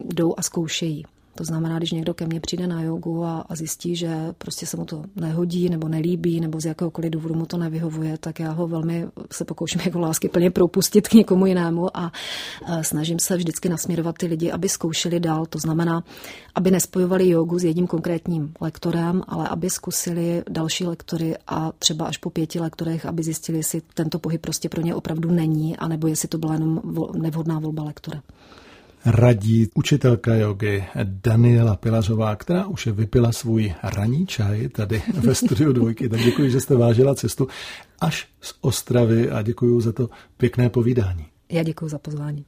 jdou 0.00 0.34
a 0.36 0.42
zkoušejí. 0.42 1.04
To 1.34 1.44
znamená, 1.44 1.78
když 1.78 1.92
někdo 1.92 2.14
ke 2.14 2.26
mně 2.26 2.40
přijde 2.40 2.66
na 2.66 2.82
jogu 2.82 3.24
a, 3.24 3.40
a 3.40 3.56
zjistí, 3.56 3.96
že 3.96 4.16
prostě 4.38 4.66
se 4.66 4.76
mu 4.76 4.84
to 4.84 5.04
nehodí 5.16 5.68
nebo 5.68 5.88
nelíbí 5.88 6.40
nebo 6.40 6.60
z 6.60 6.64
jakéhokoliv 6.64 7.10
důvodu 7.10 7.34
mu 7.34 7.46
to 7.46 7.58
nevyhovuje, 7.58 8.18
tak 8.18 8.40
já 8.40 8.50
ho 8.50 8.66
velmi 8.66 9.06
se 9.32 9.44
pokouším 9.44 9.80
jako 9.84 9.98
lásky 9.98 10.28
plně 10.28 10.50
propustit 10.50 11.08
k 11.08 11.14
někomu 11.14 11.46
jinému 11.46 11.96
a, 11.96 12.12
snažím 12.82 13.18
se 13.18 13.36
vždycky 13.36 13.68
nasměrovat 13.68 14.18
ty 14.18 14.26
lidi, 14.26 14.50
aby 14.50 14.68
zkoušeli 14.68 15.20
dál. 15.20 15.46
To 15.46 15.58
znamená, 15.58 16.04
aby 16.54 16.70
nespojovali 16.70 17.28
jogu 17.28 17.58
s 17.58 17.64
jedním 17.64 17.86
konkrétním 17.86 18.52
lektorem, 18.60 19.22
ale 19.28 19.48
aby 19.48 19.70
zkusili 19.70 20.42
další 20.50 20.86
lektory 20.86 21.34
a 21.46 21.72
třeba 21.78 22.06
až 22.06 22.16
po 22.16 22.30
pěti 22.30 22.60
lektorech, 22.60 23.06
aby 23.06 23.22
zjistili, 23.22 23.58
jestli 23.58 23.82
tento 23.94 24.18
pohyb 24.18 24.40
prostě 24.40 24.68
pro 24.68 24.80
ně 24.82 24.94
opravdu 24.94 25.30
není, 25.30 25.76
anebo 25.76 26.06
jestli 26.06 26.28
to 26.28 26.38
byla 26.38 26.52
jenom 26.52 26.80
nevhodná 27.14 27.58
volba 27.58 27.82
lektora 27.82 28.22
radí 29.04 29.68
učitelka 29.74 30.34
jogy 30.34 30.84
Daniela 31.04 31.76
Pilařová, 31.76 32.36
která 32.36 32.66
už 32.66 32.86
vypila 32.86 33.32
svůj 33.32 33.74
ranní 33.82 34.26
čaj 34.26 34.68
tady 34.68 35.02
ve 35.14 35.34
studiu 35.44 35.72
dvojky. 35.72 36.08
Tak 36.08 36.20
děkuji, 36.20 36.50
že 36.50 36.60
jste 36.60 36.76
vážila 36.76 37.14
cestu 37.14 37.48
až 38.00 38.28
z 38.40 38.54
Ostravy 38.60 39.30
a 39.30 39.42
děkuji 39.42 39.80
za 39.80 39.92
to 39.92 40.10
pěkné 40.36 40.68
povídání. 40.68 41.26
Já 41.52 41.62
děkuji 41.62 41.88
za 41.88 41.98
pozvání. 41.98 42.44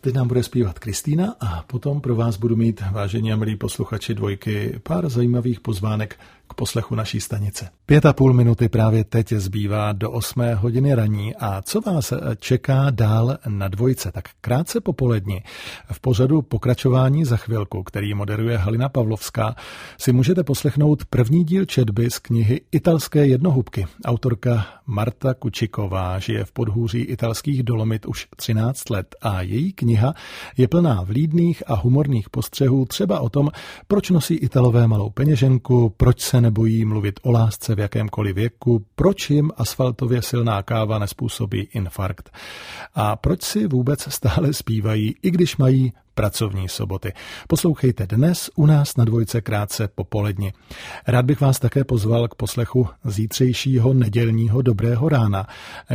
Teď 0.00 0.14
nám 0.14 0.28
bude 0.28 0.42
zpívat 0.42 0.78
Kristýna 0.78 1.34
a 1.40 1.62
potom 1.62 2.00
pro 2.00 2.16
vás 2.16 2.36
budu 2.36 2.56
mít, 2.56 2.82
vážení 2.92 3.32
a 3.32 3.36
milí 3.36 3.56
posluchači 3.56 4.14
dvojky, 4.14 4.80
pár 4.82 5.08
zajímavých 5.08 5.60
pozvánek 5.60 6.16
k 6.48 6.54
poslechu 6.54 6.94
naší 6.94 7.20
stanice. 7.20 7.68
Pět 7.86 8.06
a 8.06 8.12
půl 8.12 8.32
minuty 8.32 8.68
právě 8.68 9.04
teď 9.04 9.32
zbývá 9.32 9.92
do 9.92 10.10
osmé 10.10 10.54
hodiny 10.54 10.94
raní 10.94 11.34
a 11.36 11.62
co 11.62 11.80
vás 11.80 12.12
čeká 12.38 12.90
dál 12.90 13.38
na 13.48 13.68
dvojce, 13.68 14.12
tak 14.12 14.24
krátce 14.40 14.80
popoledni 14.80 15.42
v 15.92 16.00
pořadu 16.00 16.42
pokračování 16.42 17.24
za 17.24 17.36
chvilku, 17.36 17.82
který 17.82 18.14
moderuje 18.14 18.58
Halina 18.58 18.88
Pavlovská, 18.88 19.54
si 19.98 20.12
můžete 20.12 20.44
poslechnout 20.44 21.04
první 21.04 21.44
díl 21.44 21.64
četby 21.64 22.10
z 22.10 22.18
knihy 22.18 22.60
Italské 22.72 23.26
jednohubky. 23.26 23.86
Autorka 24.04 24.66
Marta 24.86 25.34
Kučiková 25.34 26.18
žije 26.18 26.44
v 26.44 26.52
podhůří 26.52 27.00
italských 27.00 27.62
Dolomit 27.62 28.06
už 28.06 28.26
13 28.36 28.90
let 28.90 29.14
a 29.22 29.42
její 29.42 29.72
kniha 29.72 29.94
kniha 29.94 30.14
je 30.56 30.68
plná 30.68 31.02
vlídných 31.02 31.62
a 31.66 31.74
humorných 31.74 32.30
postřehů 32.30 32.84
třeba 32.84 33.20
o 33.20 33.28
tom, 33.28 33.50
proč 33.86 34.10
nosí 34.10 34.34
Italové 34.34 34.86
malou 34.86 35.10
peněženku, 35.10 35.94
proč 35.96 36.20
se 36.20 36.33
nebojí 36.40 36.84
mluvit 36.84 37.20
o 37.22 37.30
lásce 37.30 37.74
v 37.74 37.78
jakémkoliv 37.78 38.34
věku, 38.34 38.86
proč 38.94 39.30
jim 39.30 39.50
asfaltově 39.56 40.22
silná 40.22 40.62
káva 40.62 40.98
nespůsobí 40.98 41.60
infarkt? 41.60 42.30
A 42.94 43.16
proč 43.16 43.42
si 43.42 43.66
vůbec 43.66 44.12
stále 44.14 44.52
zpívají, 44.52 45.14
i 45.22 45.30
když 45.30 45.56
mají 45.56 45.92
pracovní 46.14 46.68
soboty. 46.68 47.12
Poslouchejte 47.48 48.06
dnes 48.06 48.50
u 48.54 48.66
nás 48.66 48.96
na 48.96 49.04
dvojce 49.04 49.40
krátce 49.40 49.88
popoledni. 49.94 50.52
Rád 51.06 51.24
bych 51.24 51.40
vás 51.40 51.58
také 51.58 51.84
pozval 51.84 52.28
k 52.28 52.34
poslechu 52.34 52.88
zítřejšího 53.04 53.94
nedělního 53.94 54.62
dobrého 54.62 55.08
rána, 55.08 55.46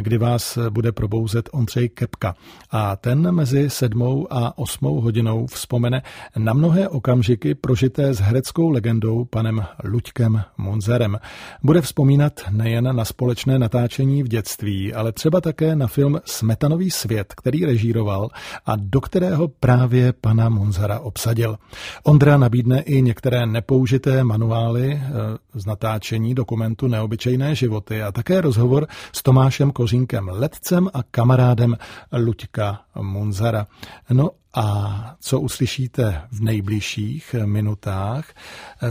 kdy 0.01 0.17
vás 0.17 0.58
bude 0.69 0.91
probouzet 0.91 1.49
Ondřej 1.51 1.89
Kepka 1.89 2.36
a 2.71 2.95
ten 2.95 3.32
mezi 3.32 3.69
sedmou 3.69 4.27
a 4.29 4.58
osmou 4.58 5.01
hodinou 5.01 5.47
vzpomene 5.47 6.01
na 6.38 6.53
mnohé 6.53 6.88
okamžiky 6.88 7.55
prožité 7.55 8.13
s 8.13 8.19
hereckou 8.19 8.69
legendou 8.69 9.25
panem 9.25 9.65
Luďkem 9.84 10.43
Munzerem. 10.58 11.19
Bude 11.63 11.82
vzpomínat 11.82 12.34
nejen 12.49 12.95
na 12.95 13.05
společné 13.05 13.60
natáčení 13.60 14.23
v 14.23 14.27
dětství, 14.27 14.93
ale 14.93 15.12
třeba 15.12 15.41
také 15.41 15.75
na 15.75 15.88
film 15.88 16.19
Smetanový 16.25 16.91
svět, 16.91 17.34
který 17.38 17.65
režíroval 17.65 18.29
a 18.65 18.75
do 18.75 19.01
kterého 19.01 19.47
právě 19.47 20.09
pana 20.13 20.50
Munzara 20.50 21.00
obsadil. 21.00 21.58
Ondra 22.04 22.38
nabídne 22.38 22.82
i 22.82 23.02
některé 23.02 23.45
nepoužité 23.45 24.24
manuály 24.24 24.91
eh, 24.93 25.02
z 25.54 25.65
natáčení 25.65 26.36
dokumentu 26.36 26.88
Neobyčejné 26.88 27.56
životy 27.56 28.04
a 28.04 28.12
také 28.12 28.41
rozhovor 28.41 28.88
s 29.13 29.24
Tomášem 29.24 29.72
Kořínkem, 29.72 30.30
letcem 30.32 30.89
a 30.93 31.04
kamarádem 31.12 31.78
Luďka 32.12 32.82
Munzara. 33.02 33.67
No 34.10 34.30
a 34.53 35.15
co 35.19 35.39
uslyšíte 35.39 36.21
v 36.31 36.41
nejbližších 36.41 37.35
minutách. 37.45 38.25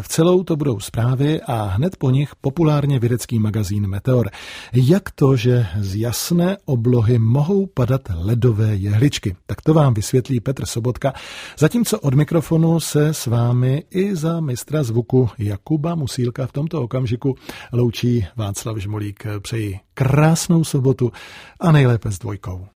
V 0.00 0.08
celou 0.08 0.44
to 0.44 0.56
budou 0.56 0.80
zprávy 0.80 1.40
a 1.42 1.62
hned 1.62 1.96
po 1.96 2.10
nich 2.10 2.36
populárně 2.40 2.98
vědecký 2.98 3.38
magazín 3.38 3.86
Meteor. 3.86 4.30
Jak 4.72 5.10
to, 5.10 5.36
že 5.36 5.66
z 5.80 5.94
jasné 5.94 6.56
oblohy 6.64 7.18
mohou 7.18 7.66
padat 7.66 8.02
ledové 8.14 8.76
jehličky? 8.76 9.36
Tak 9.46 9.62
to 9.62 9.74
vám 9.74 9.94
vysvětlí 9.94 10.40
Petr 10.40 10.66
Sobotka, 10.66 11.12
zatímco 11.58 12.00
od 12.00 12.14
mikrofonu 12.14 12.80
se 12.80 13.14
s 13.14 13.26
vámi 13.26 13.84
i 13.90 14.16
za 14.16 14.40
mistra 14.40 14.82
zvuku 14.82 15.28
Jakuba 15.38 15.94
Musílka 15.94 16.46
v 16.46 16.52
tomto 16.52 16.82
okamžiku 16.82 17.34
loučí 17.72 18.26
Václav 18.36 18.76
Žmolík. 18.76 19.26
Přeji 19.38 19.80
krásnou 19.94 20.64
sobotu 20.64 21.12
a 21.60 21.72
nejlépe 21.72 22.12
s 22.12 22.18
dvojkou. 22.18 22.68